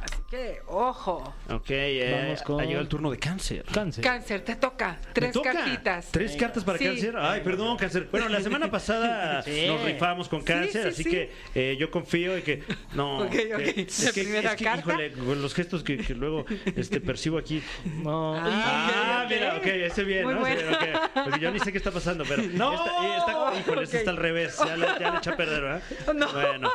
[0.00, 0.16] Así
[0.66, 1.34] ojo.
[1.50, 3.64] Ok, eh, Vamos con- ha llegado el turno de cáncer.
[3.72, 4.02] Cáncer.
[4.04, 4.98] Cáncer, te toca.
[5.12, 5.52] Tres ¿Me toca?
[5.52, 6.08] cartitas.
[6.10, 6.84] ¿Tres cartas para Sí.
[6.86, 7.14] cáncer?
[7.18, 8.08] Ay, perdón, cáncer.
[8.10, 9.66] Bueno, la semana pasada Sí.
[9.66, 11.10] nos rifamos con cáncer, sí, así sí.
[11.10, 12.62] que eh, yo confío en que.
[12.94, 13.18] No.
[13.24, 13.60] Ok, que- ok.
[14.04, 14.80] La que, primera es que, carta.
[14.90, 16.44] híjole, con los gestos que, que luego
[16.76, 17.62] este, percibo aquí.
[18.02, 18.34] No.
[18.36, 19.30] Ah, ok, ok.
[19.30, 20.40] mira, ok, ese bien, Muy ¿no?
[20.40, 20.60] bueno.
[20.60, 21.10] Sí, ok.
[21.24, 22.42] Porque yo ni sé qué está pasando, pero.
[22.54, 22.72] No.
[22.74, 24.00] Esta, esta- híjole, esta Ok.
[24.00, 24.56] está al revés.
[24.64, 25.82] Ya le, ya le eché a perder, ¿verdad?
[26.14, 26.32] No.
[26.32, 26.70] Bueno.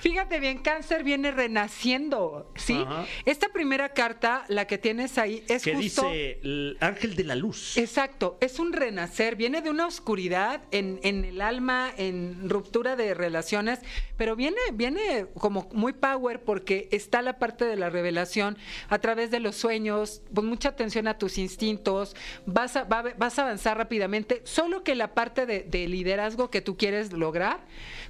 [0.00, 2.84] Fíjate bien, cáncer viene renaciendo, ¿sí?
[2.86, 3.06] Ajá.
[3.24, 6.02] Esta primera carta, la que tienes ahí, es Que justo...
[6.02, 7.76] dice el ángel de la luz.
[7.76, 13.14] Exacto, es un renacer, viene de una oscuridad en, en el alma, en ruptura de
[13.14, 13.80] relaciones,
[14.16, 19.30] pero viene, viene como muy power porque está la parte de la revelación a través
[19.30, 22.14] de los sueños, pon mucha atención a tus instintos,
[22.46, 26.60] vas a, va vas a avanzar rápidamente, solo que la parte de, de liderazgo que
[26.60, 27.60] tú quieres lograr,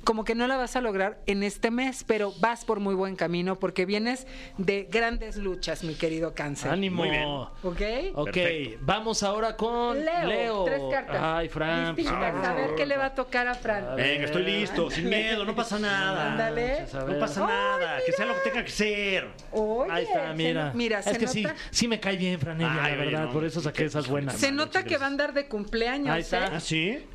[0.04, 3.16] como que no la vas a lograr en este mes, pero vas por muy buen
[3.16, 4.26] camino porque vienes
[4.56, 6.70] de grandes luchas, mi querido cáncer.
[6.70, 7.02] Ánimo.
[7.02, 7.24] Muy bien.
[7.28, 7.80] ¿Ok?
[8.14, 8.78] Ok, Perfecto.
[8.82, 10.64] vamos ahora con Leo, Leo.
[10.64, 11.16] tres cartas.
[11.20, 11.94] Ay, Fran.
[11.94, 13.96] pues, a ver qué le va a tocar a Fran.
[13.96, 16.32] Venga, estoy listo, sin miedo, no pasa nada.
[16.32, 16.86] Ándale.
[17.06, 19.28] No pasa nada, que sea lo que tenga que ser.
[19.52, 20.64] Oye, Ahí está, se mira.
[20.68, 23.24] no- mira, es se que nota, sí, sí me cae bien, Franevia, Ay, la verdad.
[23.26, 23.32] no.
[23.32, 24.36] Por eso saqué esas buenas.
[24.36, 26.08] se nota que va a andar de cumpleaños.
[26.14, 26.46] Ahí está.
[26.46, 26.50] ¿eh?
[26.54, 27.06] ¿Ah, sí?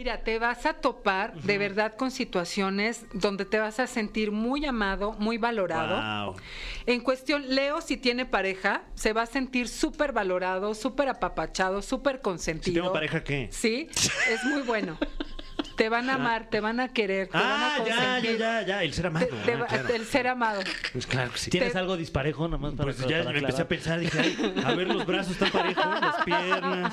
[0.00, 4.64] Mira, te vas a topar de verdad con situaciones donde te vas a sentir muy
[4.64, 6.32] amado, muy valorado.
[6.32, 6.36] Wow.
[6.86, 12.22] En cuestión, Leo, si tiene pareja, se va a sentir súper valorado, súper apapachado, súper
[12.22, 12.76] consentido.
[12.76, 13.48] Si tengo pareja, ¿qué?
[13.52, 14.96] Sí, es muy bueno.
[15.80, 18.62] Te van a amar, te van a querer, te van Ah, a ya, ya, ya,
[18.66, 19.26] ya, el ser amado.
[19.28, 19.88] Te- te ah, va- claro.
[19.94, 20.60] El ser amado.
[20.92, 21.50] Pues claro que sí.
[21.50, 24.62] ¿Tienes te- algo disparejo nomás para Pues para ya me empecé a pensar, dije, ay,
[24.62, 26.92] a ver, los brazos están parejos, las piernas.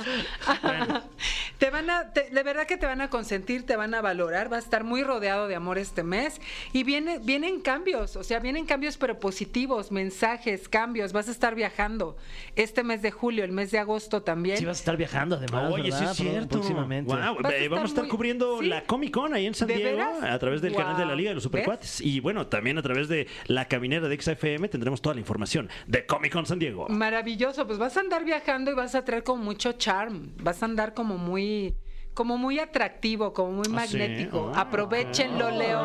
[0.63, 1.03] Bueno,
[1.57, 4.49] Te van a, te- de verdad que te van a consentir, te van a valorar,
[4.53, 6.39] va a estar muy rodeado de amor este mes
[6.71, 11.55] y viene, vienen cambios, o sea, vienen cambios pero positivos, mensajes, cambios, vas a estar
[11.55, 12.15] viajando
[12.55, 14.57] este mes de julio, el mes de agosto también.
[14.57, 16.11] Sí vas a estar viajando además, Oye, sí ¿verdad?
[16.11, 16.47] es cierto.
[16.59, 17.11] Próximamente.
[17.11, 18.67] A estar vamos a estar muy- cubriendo ¿Sí?
[18.67, 20.23] la Comic Con ahí en San ¿De Diego veras?
[20.23, 21.15] a través del canal de la.
[21.17, 21.99] Liga de los Supercuates.
[22.01, 26.05] Y bueno, también a través de la caminera de XFM tendremos toda la información de
[26.05, 26.87] Comic Con San Diego.
[26.89, 30.65] Maravilloso, pues vas a andar viajando y vas a traer como mucho charm, vas a
[30.65, 31.75] andar como muy
[32.13, 33.97] como muy atractivo, como muy ¿Ah, sí?
[33.97, 34.51] magnético.
[34.55, 34.61] Ah.
[34.61, 35.79] Aprovechenlo, Leo.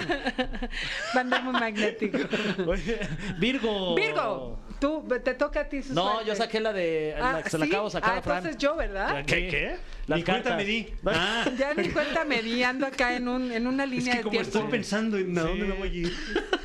[1.14, 2.18] Va a andar muy magnético.
[2.66, 2.98] Oye,
[3.38, 3.94] Virgo.
[3.94, 6.28] Virgo, tú te toca a ti su No, suerte.
[6.28, 7.14] yo saqué la de.
[7.18, 7.70] la Ah, se la ¿sí?
[7.72, 8.36] acabo de sacar Ah, a Fran.
[8.38, 9.24] entonces yo, ¿verdad?
[9.24, 9.48] ¿Qué?
[9.48, 9.76] ¿Qué?
[10.06, 10.86] Las Ni cuenta me di.
[11.06, 14.18] Ah, Ya ni cuenta me di, ando acá en, un, en una es línea que
[14.18, 14.58] de como tiempo.
[14.58, 16.12] estoy pensando en a dónde me voy a ir.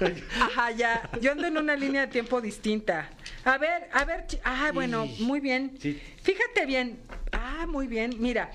[0.41, 1.09] Ajá, ya.
[1.22, 3.09] Yo ando en una línea de tiempo distinta.
[3.45, 4.26] A ver, a ver.
[4.43, 5.78] Ah, bueno, muy bien.
[5.82, 5.97] Sí.
[6.22, 6.99] Fíjate bien.
[7.32, 8.13] Ah, muy bien.
[8.20, 8.51] Mira.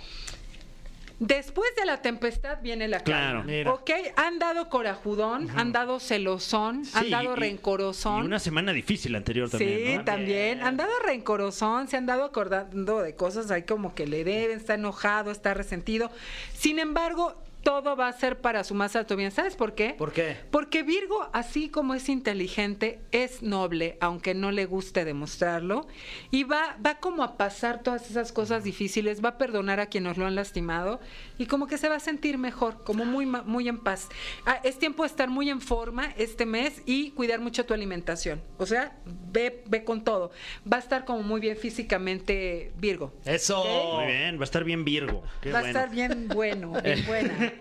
[1.21, 3.45] Después de la tempestad viene la calma.
[3.45, 3.75] Claro.
[3.75, 8.25] Ok, han dado corajudón, han dado celosón, han dado y- rencorosón.
[8.25, 9.87] Y una semana difícil anterior también.
[9.87, 10.05] Sí, ¿no?
[10.05, 10.63] también.
[10.63, 14.75] Han dado rencorosón, se han dado acordando de cosas ahí como que le deben, está
[14.75, 16.11] enojado, está resentido.
[16.53, 17.35] Sin embargo,
[17.65, 19.33] todo va a ser para su más alto bien.
[19.33, 19.95] ¿Sabes por qué?
[19.99, 20.37] ¿Por qué?
[20.51, 25.89] Porque Virgo, así como es inteligente, es noble, aunque no le guste demostrarlo,
[26.31, 30.19] y va, va como a pasar todas esas cosas difíciles, va a perdonar a quienes
[30.19, 31.01] lo han lastimado,
[31.39, 34.09] y como que se va a sentir mejor, como muy, muy en paz.
[34.47, 38.41] Ah, es tiempo de estar muy en forma este mes y cuidar mucho tu alimentación.
[38.59, 38.97] O sea,
[39.33, 40.31] ve, ve con todo.
[40.71, 43.13] Va a estar como muy bien físicamente Virgo.
[43.25, 43.65] Eso.
[43.97, 45.23] Muy bien, va a estar bien Virgo.
[45.41, 45.79] Qué va bueno.
[45.79, 47.53] a estar bien bueno, bien buena.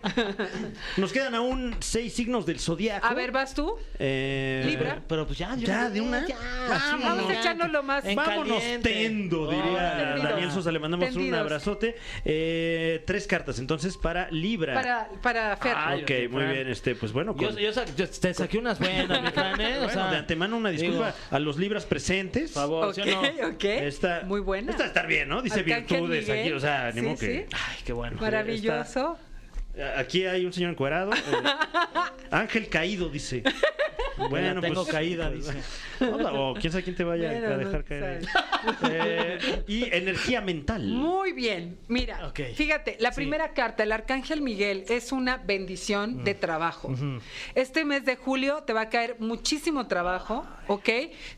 [0.97, 3.05] Nos quedan aún seis signos del zodiaco.
[3.05, 3.75] A ver, ¿vas tú?
[3.99, 5.01] Eh, Libra.
[5.07, 6.27] Pero pues ya, Ya, de una.
[6.27, 6.37] Ya,
[6.69, 7.33] Ah, sí, Vamos ya.
[7.33, 8.05] a echarnos lo más.
[8.05, 8.89] En Vámonos caliente.
[8.89, 10.15] tendo, diría.
[10.21, 10.71] Daniel Sosa.
[10.71, 11.95] Le mandamos un abrazote.
[12.25, 14.73] Eh, tres cartas entonces para Libra.
[14.75, 15.73] Para, para Fer.
[15.75, 16.67] Ah, ok, muy bien.
[16.69, 19.75] Este, pues bueno, Yo, con- yo, sa- yo te saqué unas buenas, mi Fran, ¿eh?
[19.77, 22.51] O bueno, sea, de antemano una disculpa digo, a los libras presentes.
[22.51, 23.19] por favor, ¿sí o no?
[23.21, 23.63] Ok, ok.
[23.63, 24.71] Esta, Muy buena.
[24.71, 25.41] Esta está bien, ¿no?
[25.41, 26.53] Dice Arcángel virtudes aquí, Miguel.
[26.55, 27.25] o sea, ni Sí, modo que.
[27.25, 27.45] sí.
[27.53, 28.17] Ay, qué bueno.
[28.21, 29.17] Maravilloso.
[29.97, 31.11] Aquí hay un señor encuerado.
[31.13, 31.17] eh,
[32.31, 33.43] ángel caído, dice.
[34.29, 35.53] Bueno, tengo pues, caída, dice.
[35.99, 38.21] Hola, o quién sabe quién te vaya Bueno, a no dejar caer.
[38.89, 40.83] Eh, y energía mental.
[40.83, 41.77] Muy bien.
[41.87, 46.23] Mira, fíjate, la primera carta, el Arcángel Miguel, es una bendición Mm.
[46.23, 46.93] de trabajo.
[47.55, 50.89] Este mes de julio te va a caer muchísimo trabajo, ¿ok?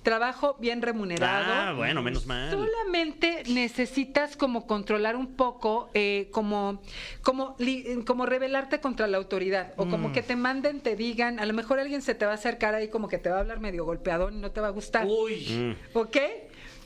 [0.03, 1.53] Trabajo bien remunerado.
[1.53, 2.49] Ah, bueno, menos mal.
[2.51, 6.81] Solamente necesitas como controlar un poco, eh, como,
[7.21, 9.91] como, li- como rebelarte contra la autoridad o Mm.
[9.91, 12.73] como que te manden, te digan, a lo mejor alguien se te va a acercar
[12.73, 15.05] ahí como que te va a hablar medio golpeadón y no te va a gustar.
[15.07, 15.45] Uy.
[15.93, 15.97] Mm.
[15.97, 16.17] ¿Ok?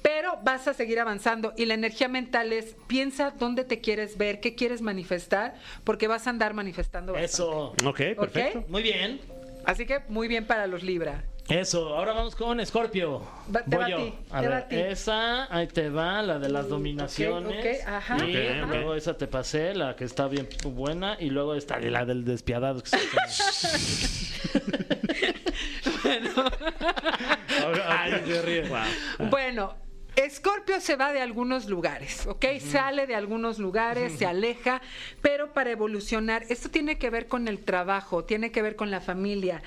[0.02, 4.40] pero vas a seguir avanzando y la energía mental es piensa dónde te quieres ver,
[4.40, 7.34] qué quieres manifestar, porque vas a andar manifestando bastante.
[7.34, 7.76] Eso.
[7.86, 8.64] Ok, perfecto.
[8.70, 9.20] Muy bien.
[9.66, 11.26] Así que muy bien para los Libra.
[11.50, 13.24] Eso, ahora vamos con Scorpio.
[13.54, 13.98] Va- te Voy va a yo.
[13.98, 14.76] ti, A te ver, a ti.
[14.78, 17.82] esa, ahí te va, la de las dominaciones.
[17.84, 18.24] ok, ajá.
[18.26, 21.18] Y luego esa te pasé, la que está bien buena.
[21.20, 22.84] Y luego está la del despiadado.
[22.84, 23.00] que se-
[27.88, 28.64] Ay, se ríe.
[29.30, 29.76] Bueno,
[30.16, 32.46] Escorpio se va de algunos lugares, ¿ok?
[32.60, 34.82] Sale de algunos lugares, se aleja,
[35.22, 39.02] pero para evolucionar, esto tiene que ver con el trabajo, tiene que ver con la
[39.02, 39.62] familia.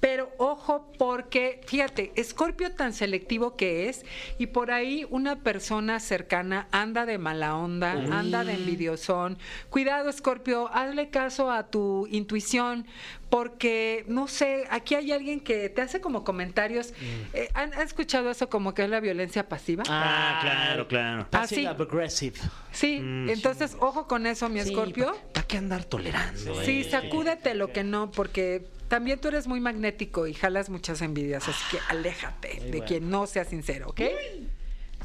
[0.00, 4.04] Pero ojo, porque fíjate, Escorpio tan selectivo que es,
[4.38, 9.38] y por ahí una persona cercana anda de mala onda, anda de envidiosón.
[9.70, 12.86] Cuidado, Escorpio, hazle caso a tu intuición,
[13.28, 16.94] porque no sé, aquí hay alguien que te hace como comentarios.
[17.34, 19.82] Eh, ¿han, han escuchado eso como que es la violencia pasiva?
[19.88, 21.26] Ah, claro, claro.
[21.28, 21.82] Passive Ah, sí.
[21.82, 22.38] aggressive.
[22.70, 25.16] Sí, Mm, entonces ojo con eso, mi Escorpio.
[25.34, 26.62] ¿Para qué andar tolerando?
[26.62, 26.88] Sí, eh?
[26.90, 31.62] sacúdete lo que no, porque también tú eres muy magnético y jalas muchas envidias, así
[31.70, 32.84] que aléjate de bueno.
[32.86, 34.00] quien no sea sincero, ¿ok?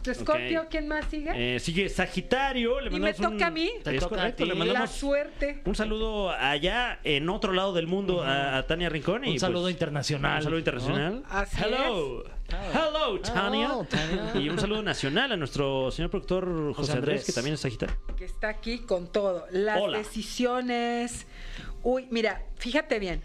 [0.02, 0.68] Tu Escorpio, Ok.
[0.70, 1.56] ¿quién más sigue?
[1.56, 2.82] Eh, sigue Sagitario.
[2.82, 3.72] Le Y me un- toca a mí.
[3.86, 5.62] Te Es a correcto, le La mandamos suerte.
[5.64, 9.24] un saludo allá en otro lado del mundo a, a Tania Rincón.
[9.24, 10.38] y, Un saludo pues, internacional.
[10.40, 10.60] Un saludo ¿no?
[10.60, 11.24] internacional.
[11.30, 12.26] Así Hello.
[12.74, 13.66] Hello, Tania.
[13.66, 14.32] Hello, Tania.
[14.44, 17.26] Y un saludo nacional a nuestro señor productor José, Andrés, Andrés.
[17.26, 17.96] que también es Sagitario.
[18.18, 19.46] que está aquí con todo.
[19.52, 20.00] Las Hola.
[20.00, 21.28] decisiones.
[21.82, 23.22] Uy, mira, fíjate bien.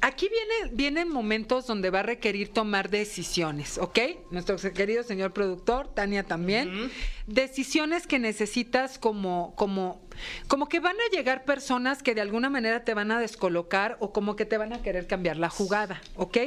[0.00, 3.98] Aquí viene, vienen momentos donde va a requerir tomar decisiones, ¿ok?
[4.30, 6.90] Nuestro querido señor productor, Tania también.
[7.26, 10.00] Decisiones que necesitas como, como,
[10.46, 14.12] como que van a llegar personas que de alguna manera te van a descolocar o
[14.12, 16.38] como que te van a querer cambiar la jugada, ¿ok?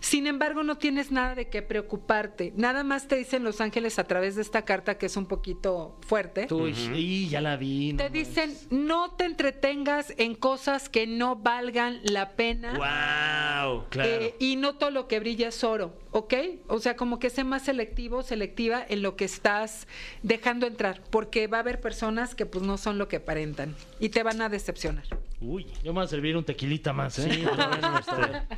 [0.00, 2.52] Sin embargo, no tienes nada de qué preocuparte.
[2.56, 5.98] Nada más te dicen los ángeles a través de esta carta que es un poquito
[6.06, 6.46] fuerte.
[6.52, 7.92] Uy, y ya la vi.
[7.92, 12.72] no Te dicen, no te entretengas en cosas que no valgan la pena.
[12.72, 13.84] ¡Wow!
[13.90, 14.08] Claro.
[14.10, 16.32] eh, y no todo lo que brilla es oro, ¿ok?
[16.68, 19.86] O sea, como que sé más selectivo, selectiva en lo que estás
[20.22, 24.08] dejando entrar, porque va a haber personas que pues no son lo que aparentan y
[24.08, 25.04] te van a decepcionar.
[25.42, 25.66] Uy.
[25.84, 27.30] Yo me voy a servir un tequilita más, ¿eh?
[27.30, 28.56] Sí, bueno, este,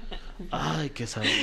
[0.53, 1.35] Ay, qué sabroso.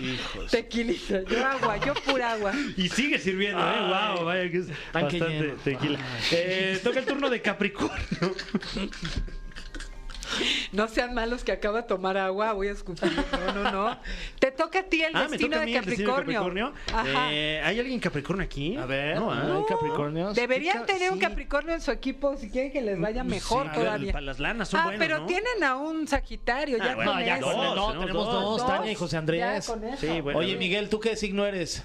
[0.00, 0.50] Hijos.
[0.50, 2.54] Tequilita, yo agua, yo pura agua.
[2.78, 3.62] Y sigue sirviendo, ¿eh?
[3.62, 4.14] Ay.
[4.16, 4.24] ¡Wow!
[4.24, 5.54] Vaya que es bastante lleno.
[5.62, 5.98] tequila.
[6.32, 7.98] Eh, toca el turno de Capricornio.
[10.72, 13.10] No sean malos que acaba de tomar agua, voy a escupir.
[13.54, 13.98] No, no, no.
[14.38, 15.80] Te toca a ti el Ah, destino de destino
[16.14, 16.40] Capricornio.
[16.40, 16.72] Capricornio.
[16.92, 17.32] Ajá.
[17.32, 18.76] Eh, ¿Hay alguien Capricornio aquí?
[18.76, 19.32] A ver, No.
[19.32, 20.34] ¿hay Capricornios?
[20.34, 21.18] Deberían ¿Qué ca- tener un.
[21.18, 24.12] Capricornio en su equipo si quieren que les vaya mejor Sí, todavía.
[24.12, 25.26] Para las lanas son ah, pero ¿no?
[25.26, 28.66] tienen a un Sagitario, Ah, ya bueno, con ya Dos, no, tenemos tenemos dos, dos.
[28.66, 29.40] Tania y José Andrés.
[29.66, 29.96] Ya con eso.
[30.00, 30.38] Sí, bueno.
[30.38, 31.84] Oye, Miguel, ¿tú qué signo eres?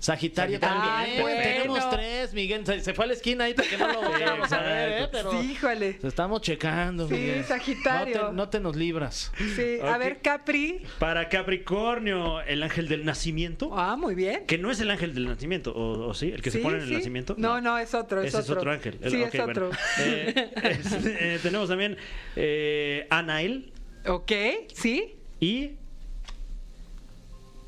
[0.00, 1.22] Sagitario, Sagitario también.
[1.22, 1.40] bueno.
[1.42, 2.64] tenemos tres, Miguel.
[2.66, 5.08] Se, se fue a la esquina ahí porque no lo a ver, ¿eh?
[5.10, 5.98] Pero Sí, híjole.
[6.02, 7.44] estamos checando, Sí, Miguel.
[7.44, 8.22] Sagitario.
[8.22, 9.32] No te, no te nos libras.
[9.56, 9.98] Sí, a Ok.
[9.98, 10.82] ver, Capri.
[10.98, 13.70] Para Capricornio, el ángel del nacimiento.
[13.78, 14.44] Ah, muy bien.
[14.46, 16.30] Que no es el ángel del nacimiento, ¿o, o sí?
[16.30, 16.94] ¿El que se Sí, pone en el sí.
[16.94, 17.34] nacimiento?
[17.38, 18.52] No, no, es otro, es Ese otro.
[18.54, 18.98] es otro ángel.
[19.02, 19.50] El- Sí, ok, es bueno.
[19.66, 19.70] otro.
[20.00, 21.96] Eh, es- eh, tenemos también
[22.36, 23.72] eh, Anael
[24.06, 24.32] Ok,
[24.74, 25.16] ¿sí?
[25.40, 25.72] y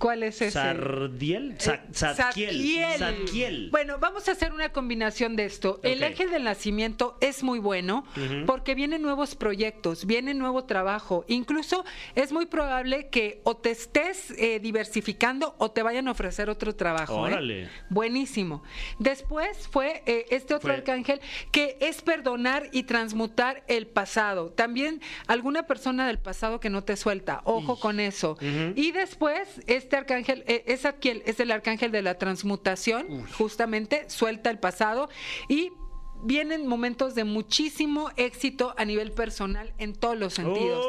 [0.01, 0.51] ¿Cuál es ese?
[0.53, 1.55] Sardiel.
[1.59, 2.51] Sa- Eh, Zadkiel.
[2.55, 2.99] Zadkiel.
[2.99, 3.69] Zadkiel.
[3.71, 5.79] Bueno, vamos a hacer una combinación de esto.
[5.83, 8.05] El ángel del nacimiento es muy bueno
[8.47, 11.25] porque vienen nuevos proyectos, viene nuevo trabajo.
[11.29, 11.85] Incluso
[12.15, 16.75] es muy probable que o te estés eh, diversificando o te vayan a ofrecer otro
[16.75, 17.27] trabajo.
[17.29, 17.33] ¿eh?
[17.33, 17.69] Órale.
[17.91, 18.63] Buenísimo.
[18.99, 21.21] Después fue eh, este otro Fue- arcángel
[21.53, 24.51] que es perdonar y transmutar el pasado.
[24.51, 27.43] También alguna persona del pasado que no te suelta.
[27.45, 28.39] Ojo con eso.
[28.75, 34.51] Y después, este arcángel, eh, es Zadkiel, es el arcángel de la transmutación, justamente, suelta
[34.51, 35.09] el pasado
[35.49, 35.73] y
[36.23, 40.85] vienen momentos de muchísimo éxito a nivel personal en todos los sentidos.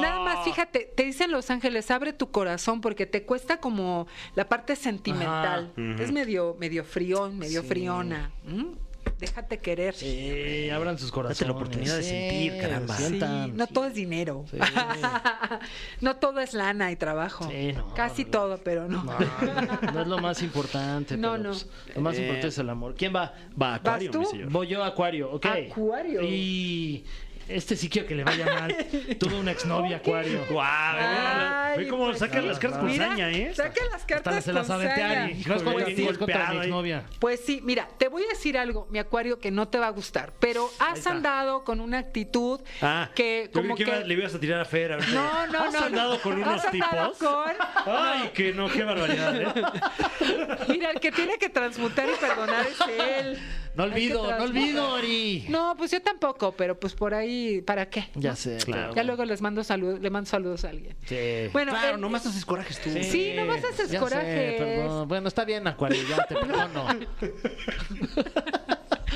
[0.00, 4.48] Nada más, fíjate, te dicen los ángeles, abre tu corazón porque te cuesta como la
[4.48, 5.72] parte sentimental.
[6.00, 7.68] Es medio, medio frión, medio Sí.
[7.68, 8.32] friona.
[8.46, 8.74] ¿m?
[9.18, 9.94] Déjate querer.
[9.94, 11.40] Sí, abran sus corazones.
[11.48, 12.96] la oportunidad de Sí, sentir, caramba.
[12.96, 13.20] Sí,
[13.54, 14.44] no todo es dinero.
[14.50, 14.58] Sí.
[16.00, 17.48] no todo es lana y trabajo.
[17.50, 18.30] Sí, no, Casi no.
[18.30, 19.04] todo, pero no.
[19.04, 21.16] No, no, es lo más importante.
[21.22, 21.50] No, pero, no.
[21.50, 22.94] pues, lo más Eh, importante es el amor.
[22.96, 23.32] ¿Quién va?
[23.60, 24.20] Va, Acuario, tú?
[24.20, 24.50] mi señor.
[24.50, 25.46] Voy yo, Acuario, ok.
[25.70, 26.22] Acuario.
[26.22, 27.04] Y
[27.48, 28.76] Este sí quiero que le vaya mal.
[29.18, 30.44] Tuve una exnovia, Acuario.
[30.48, 33.52] Guau, ve cómo pues, sacan las cartas con saña, ¿eh?
[33.54, 34.68] Saca las Hasta cartas se las.
[34.68, 37.04] No es contra ti, es contra golpeado, mi exnovia.
[37.18, 39.90] Pues sí, mira, te voy a decir algo, mi acuario, que no te va a
[39.90, 43.82] gustar, pero has andado con una actitud Ah, que como que...
[43.84, 44.92] iba- le ibas a tirar a Fer.
[44.92, 45.12] ahorita.
[45.12, 45.80] No, no, ¿Has no.
[45.86, 46.46] andado con no.
[46.46, 47.28] unos Has andado tipos?
[47.28, 47.52] con-
[47.86, 49.46] Ay, que no, qué barbaridad, ¿eh?
[50.68, 53.38] Mira, el que tiene que transmutar y perdonar es él.
[53.74, 55.46] No olvido, no olvido, Ari.
[55.48, 57.31] No, pues yo tampoco, pero pues por ahí,
[57.66, 58.08] ¿para qué?
[58.14, 58.94] Ya sé, Claro.
[58.94, 60.96] Ya luego les mando saludos, le mando saludos a alguien.
[61.06, 61.16] Sí.
[61.52, 62.90] Bueno, Claro, el- nomás haces corajes tú.
[63.02, 64.54] Sí, nomás haces ya sé, corajes.
[64.60, 65.08] perdón.
[65.08, 66.86] Bueno, está bien, Acuario, ya te perdono.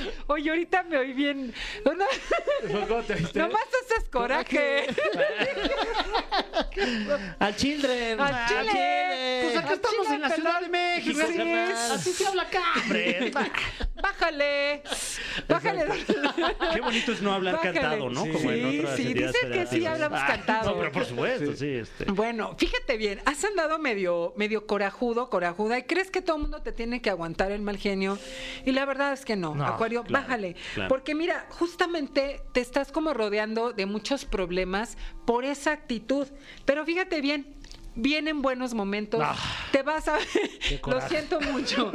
[0.29, 1.53] Oye, ahorita me oí bien.
[1.85, 1.93] No,
[2.89, 3.39] ¿Cómo te viste?
[3.39, 4.87] nomás haces coraje.
[7.39, 8.21] Al Children.
[8.21, 9.41] Al Chile.
[9.45, 10.69] Pues acá Al estamos Chile, en la Ciudad de.
[10.69, 11.21] México.
[11.27, 11.41] Sí.
[11.93, 13.33] Así se habla acá, hombre.
[14.03, 14.83] Bájale.
[15.49, 15.85] Bájale.
[16.75, 17.81] Qué bonito es no hablar Bájale.
[17.81, 18.25] cantado, ¿no?
[18.25, 20.71] Sí, Como en sí, otras sí, entidades dicen que sí hablamos Ah, cantado.
[20.71, 21.69] No, pero por supuesto, sí.
[21.77, 22.05] este.
[22.07, 26.63] Bueno, fíjate bien, has andado medio, medio corajudo, corajuda, y crees que todo el mundo
[26.63, 28.19] te tiene que aguantar el mal genio.
[28.65, 30.57] Y la verdad es que no, No, Claro, bájale.
[30.75, 30.89] claro.
[30.89, 36.27] Porque mira, justamente te estás como rodeando de muchos problemas por esa actitud.
[36.65, 37.57] Pero fíjate bien.
[37.99, 39.35] Vienen buenos momentos, Ah,
[39.73, 40.19] te vas a,
[40.87, 41.93] lo siento mucho,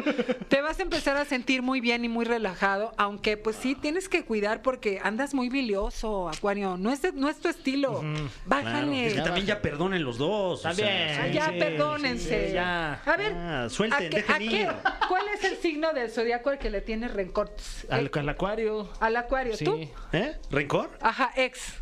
[0.50, 4.10] te vas a empezar a sentir muy bien y muy relajado, aunque pues sí tienes
[4.10, 8.30] que cuidar porque andas muy bilioso, Acuario, no es, de- no es tu estilo, Claro,
[8.48, 9.06] bájale.
[9.08, 10.60] es que también ya perdonen los dos.
[10.60, 11.20] o sea, También.
[11.20, 11.34] Ah, sí.
[11.34, 12.48] ya, Sí, perdónense.
[12.48, 12.94] sí, ya.
[13.06, 14.70] A ver, Ah, suelten, ¿a qué- dejen a qué- ir.
[15.08, 17.54] ¿cuál es el signo del zodiaco al que le tiene rencor?
[17.90, 18.90] Al, Eh, al Acuario.
[19.00, 19.66] al acuario, Sí.
[19.66, 19.80] ¿tú?
[20.14, 20.36] ¿Eh?
[20.50, 20.98] ¿Rencor?
[21.00, 21.76] Ajá, ex.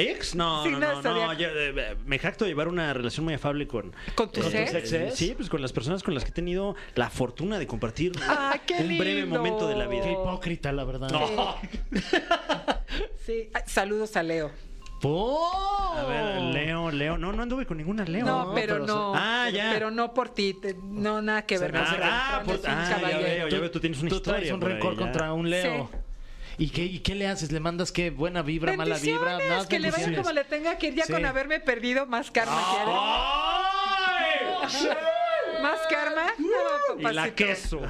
[0.00, 0.34] ¿Ex?
[0.34, 3.34] No, Sí, no, no, no, no, yo, eh, me jacto de llevar una relación muy
[3.34, 3.92] afable con...
[4.14, 4.70] ¿Con tus ¿Con ex?
[4.72, 5.14] tus exes?
[5.14, 8.58] Sí, pues con las personas con las que he tenido la fortuna de compartir Ah,
[8.66, 10.04] qué un breve momento de la vida.
[10.04, 11.08] Qué hipócrita, la verdad.
[13.24, 14.50] Sí, Ay, saludos a Leo.
[15.02, 15.94] ¡Oh!
[15.96, 17.18] A ver, Leo, Leo.
[17.18, 18.24] No, no anduve con ninguna Leo.
[18.24, 19.12] No, pero, pero- no.
[19.14, 19.70] Ah, pero- ya.
[19.72, 21.72] Pero no por ti, te- no nada que ver.
[21.76, 23.22] Ah, rencor, por- un ah, ya caballero.
[23.22, 25.50] veo, ya veo, tú tienes una Tú traes historia un por ahí, rencor contra un
[25.50, 25.88] Leo.
[25.92, 25.98] Sí.
[26.58, 27.52] ¿Y qué, ¿Y qué le haces?
[27.52, 28.10] ¿Le mandas qué?
[28.10, 29.36] ¿Buena vibra, mala vibra?
[29.36, 31.12] Bendiciones, Nada, que le vaya como le tenga que ir ya Sí.
[31.12, 32.62] con haberme perdido más karma.
[34.70, 34.96] ¿quieres?
[35.62, 36.32] ¿Más karma?
[36.38, 37.80] No, Y la queso.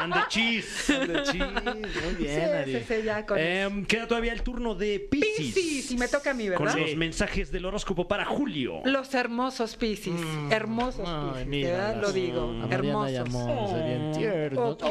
[0.00, 0.66] And the cheese.
[1.06, 2.72] De chis, Muy bien, Sí, Ari.
[2.72, 5.36] sí, sí, ya con Em, queda todavía el turno de Pisces.
[5.54, 6.80] Piscis, y me toca a mí, Con ¿verdad?
[6.80, 8.80] los mensajes del horóscopo para Julio.
[8.84, 10.14] Los hermosos Piscis,
[10.50, 12.02] hermosos Ay, Piscis, mira, ¿verdad?
[12.02, 13.12] Lo digo, A Mariana hermosos.
[13.12, 14.68] llamó, bien tierno.
[14.70, 14.84] Ok,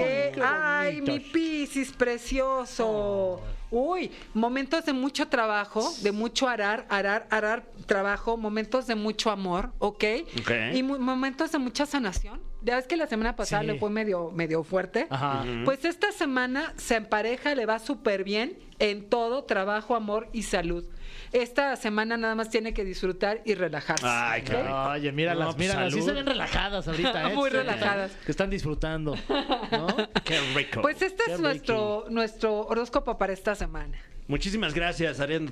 [0.43, 1.19] Ay, mi.
[1.19, 3.41] Piscis precioso.
[3.77, 9.73] Uy, momentos de mucho trabajo, de mucho arar, arar, arar trabajo, momentos de mucho amor,
[9.79, 10.03] ¿ok?
[10.39, 10.51] Ok.
[10.73, 12.39] Y mu- momentos de mucha sanación.
[12.61, 13.67] Ya ves que la semana pasada Sí.
[13.67, 15.07] le fue medio, medio fuerte.
[15.09, 15.43] Ajá.
[15.65, 20.85] Pues esta semana se empareja, le va súper bien en todo, trabajo, amor y salud.
[21.31, 24.05] Esta semana nada más tiene que disfrutar y relajarse.
[24.07, 24.83] Ay, qué rico.
[24.89, 25.93] Oye, míralas, No, pues, míralas.
[25.93, 27.35] Sí se ven relajadas ahorita, ¿eh?
[27.35, 28.11] Muy relajadas.
[28.25, 29.15] Que están disfrutando.
[29.71, 29.87] ¿No?
[30.23, 30.81] Qué rico.
[30.81, 33.97] Pues este Qué es nuestro, nuestro horóscopo para esta semana.
[34.27, 35.51] Muchísimas gracias, Ariana.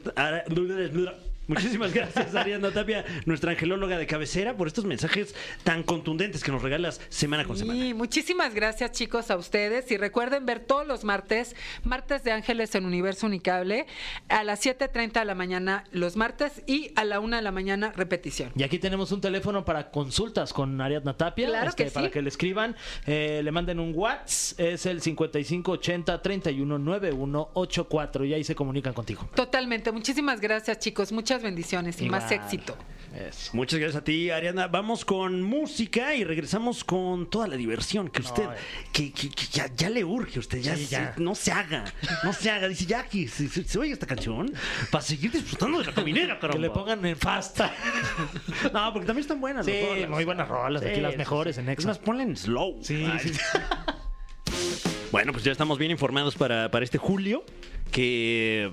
[1.48, 6.62] Muchísimas gracias, Ariana Tapia, nuestra angelóloga de cabecera, por estos mensajes tan contundentes que nos
[6.62, 7.86] regalas semana con semana.
[7.86, 12.74] Y muchísimas gracias chicos a ustedes y recuerden ver todos los martes, martes de Ángeles
[12.76, 13.88] en Universo Unicable,
[14.30, 17.92] a las 7.30 de la mañana los martes y a la 1 de la mañana
[17.96, 18.52] repetición.
[18.56, 21.48] Y aquí tenemos un teléfono para consultas con Ariadna Tapia.
[21.48, 21.96] Claro este, que sí.
[21.96, 22.76] Para que le escriban,
[23.06, 24.60] eh, le manden un WhatsApp.
[24.60, 29.28] Es el 5580 319184 y ahí se comunican contigo.
[29.36, 32.78] Totalmente, muchísimas gracias chicos, muchas bendiciones y más éxito.
[33.14, 33.52] Eso.
[33.54, 34.66] Muchas gracias a ti, Ariana.
[34.66, 38.48] Vamos con música y regresamos con toda la diversión que usted,
[38.92, 41.84] que, que- que ya, ya le urge a usted, ya, Sí, se- no se haga,
[42.24, 42.68] no se haga.
[42.68, 44.52] Dice, ya que se, se- se oye esta canción
[44.90, 46.54] para seguir disfrutando de la caminera, caramba.
[46.56, 47.60] Que le pongan en fast.
[48.74, 49.64] No, porque también están buenas.
[49.68, 51.88] Sí, las muy buenas rolas, aquí las mejores en Es Exa.
[51.90, 52.80] más, ponle en slow.
[52.82, 53.32] Sí, sí.
[55.12, 57.46] Bueno, pues ya estamos bien informados para, para este julio.
[57.92, 58.72] Que.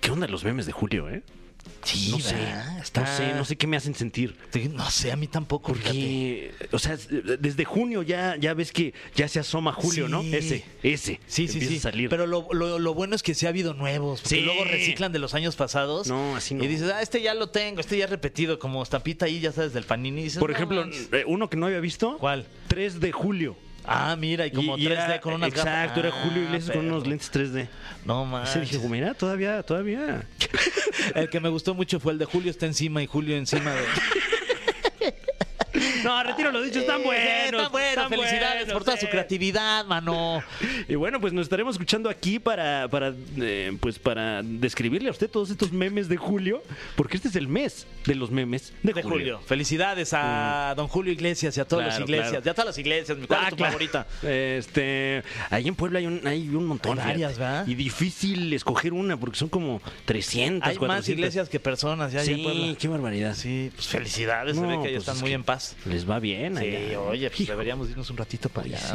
[0.00, 1.22] ¿Qué onda los memes de julio, eh?
[1.84, 2.36] Sí, no sé.
[2.94, 4.36] No sé, no sé qué me hacen sentir.
[4.72, 5.74] No sé, a mí tampoco.
[5.74, 6.52] fíjate.
[6.70, 6.96] O sea,
[7.40, 10.22] desde junio ya, ya ves que ya se asoma julio, ¿no?
[10.22, 11.20] Ese, ese.
[11.26, 11.76] Sí, sí, sí.
[11.78, 12.08] a salir.
[12.08, 14.20] Pero lo, lo- lo bueno es que sí ha habido nuevos.
[14.20, 14.40] Porque Sí.
[14.42, 16.06] luego reciclan de los años pasados.
[16.06, 16.62] No, así no.
[16.64, 19.72] Y dices, ah, este ya lo tengo, este ya repetido, como estampita ahí, ya sabes,
[19.72, 20.22] del panini.
[20.24, 22.16] Dices, Por ejemplo, eh, uno que no había visto.
[22.18, 22.46] ¿Cuál?
[22.68, 23.56] 3 de julio.
[23.84, 25.98] Ah, mira, y como Y- y 3D era- con unas Exacto, gafas.
[25.98, 26.94] era Julio Ah, Iglesias con perro.
[26.96, 27.68] unos lentes 3D.
[28.04, 28.70] No Ese manches.
[28.72, 30.26] dije, mira, todavía, todavía.
[31.14, 33.80] El que me gustó mucho fue el de Julio está encima y Julio encima de.
[36.04, 37.44] No, retiro lo dicho, están Eh, buenos.
[37.62, 40.42] Están buenos, están felicidades buenos, por toda su creatividad, mano.
[40.88, 45.28] Y bueno, pues nos estaremos escuchando aquí para, para eh, pues para describirle a usted
[45.30, 46.62] todos estos memes de julio,
[46.96, 49.40] porque este es el mes de los memes de, De Julio.
[49.46, 52.30] Felicidades a don Julio Iglesias y a todas Claro, las iglesias.
[52.30, 52.44] claro.
[52.44, 53.18] Ya todas las iglesias.
[53.26, 53.72] ¿Cuál Ah, es tu claro.
[53.72, 54.06] favorita?
[54.22, 56.98] Este, ahí en Puebla hay un, hay un montón.
[56.98, 57.38] Hay varias.
[57.38, 57.66] ¿verdad?
[57.66, 61.08] Y difícil escoger una porque son como 300, Hay más 400.
[61.18, 62.60] iglesias que personas ya allá en Puebla.
[62.66, 63.34] Sí, qué barbaridad.
[63.34, 64.56] Sí, pues felicidades.
[64.56, 65.76] se ve que ya pues están es muy que en paz.
[65.92, 67.00] Les va bien Sí, allá.
[67.00, 67.52] oye, pues Hijo.
[67.52, 68.78] deberíamos irnos un ratito para allá.
[68.78, 68.92] Sí,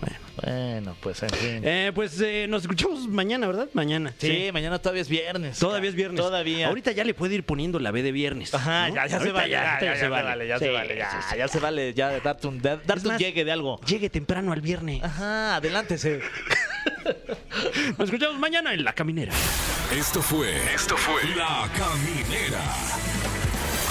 [0.00, 0.16] bueno.
[0.40, 1.60] Bueno, pues en fin.
[1.64, 3.68] Eh, pues eh, nos escuchamos mañana, ¿verdad?
[3.72, 4.14] Mañana.
[4.18, 5.58] sí, mañana todavía es viernes.
[5.58, 6.20] Todavía es viernes.
[6.20, 6.68] Todavía.
[6.68, 8.54] Ahorita ya le puede ir poniendo la B de viernes.
[8.54, 8.94] Ajá, ¿no?
[8.94, 11.16] ya, ya se vale, ya, ahorita ya, ya se vale, ya se vale, ya, sí,
[11.30, 11.36] sí.
[11.38, 13.80] ya se vale, ya darte un, darte llegue de algo.
[13.86, 15.02] Llegue temprano al viernes.
[15.02, 16.20] Ajá, adelántese.
[17.98, 19.32] Nos escuchamos mañana en La Caminera.
[19.92, 20.54] Esto fue.
[20.72, 21.20] Esto fue.
[21.34, 22.62] La Caminera.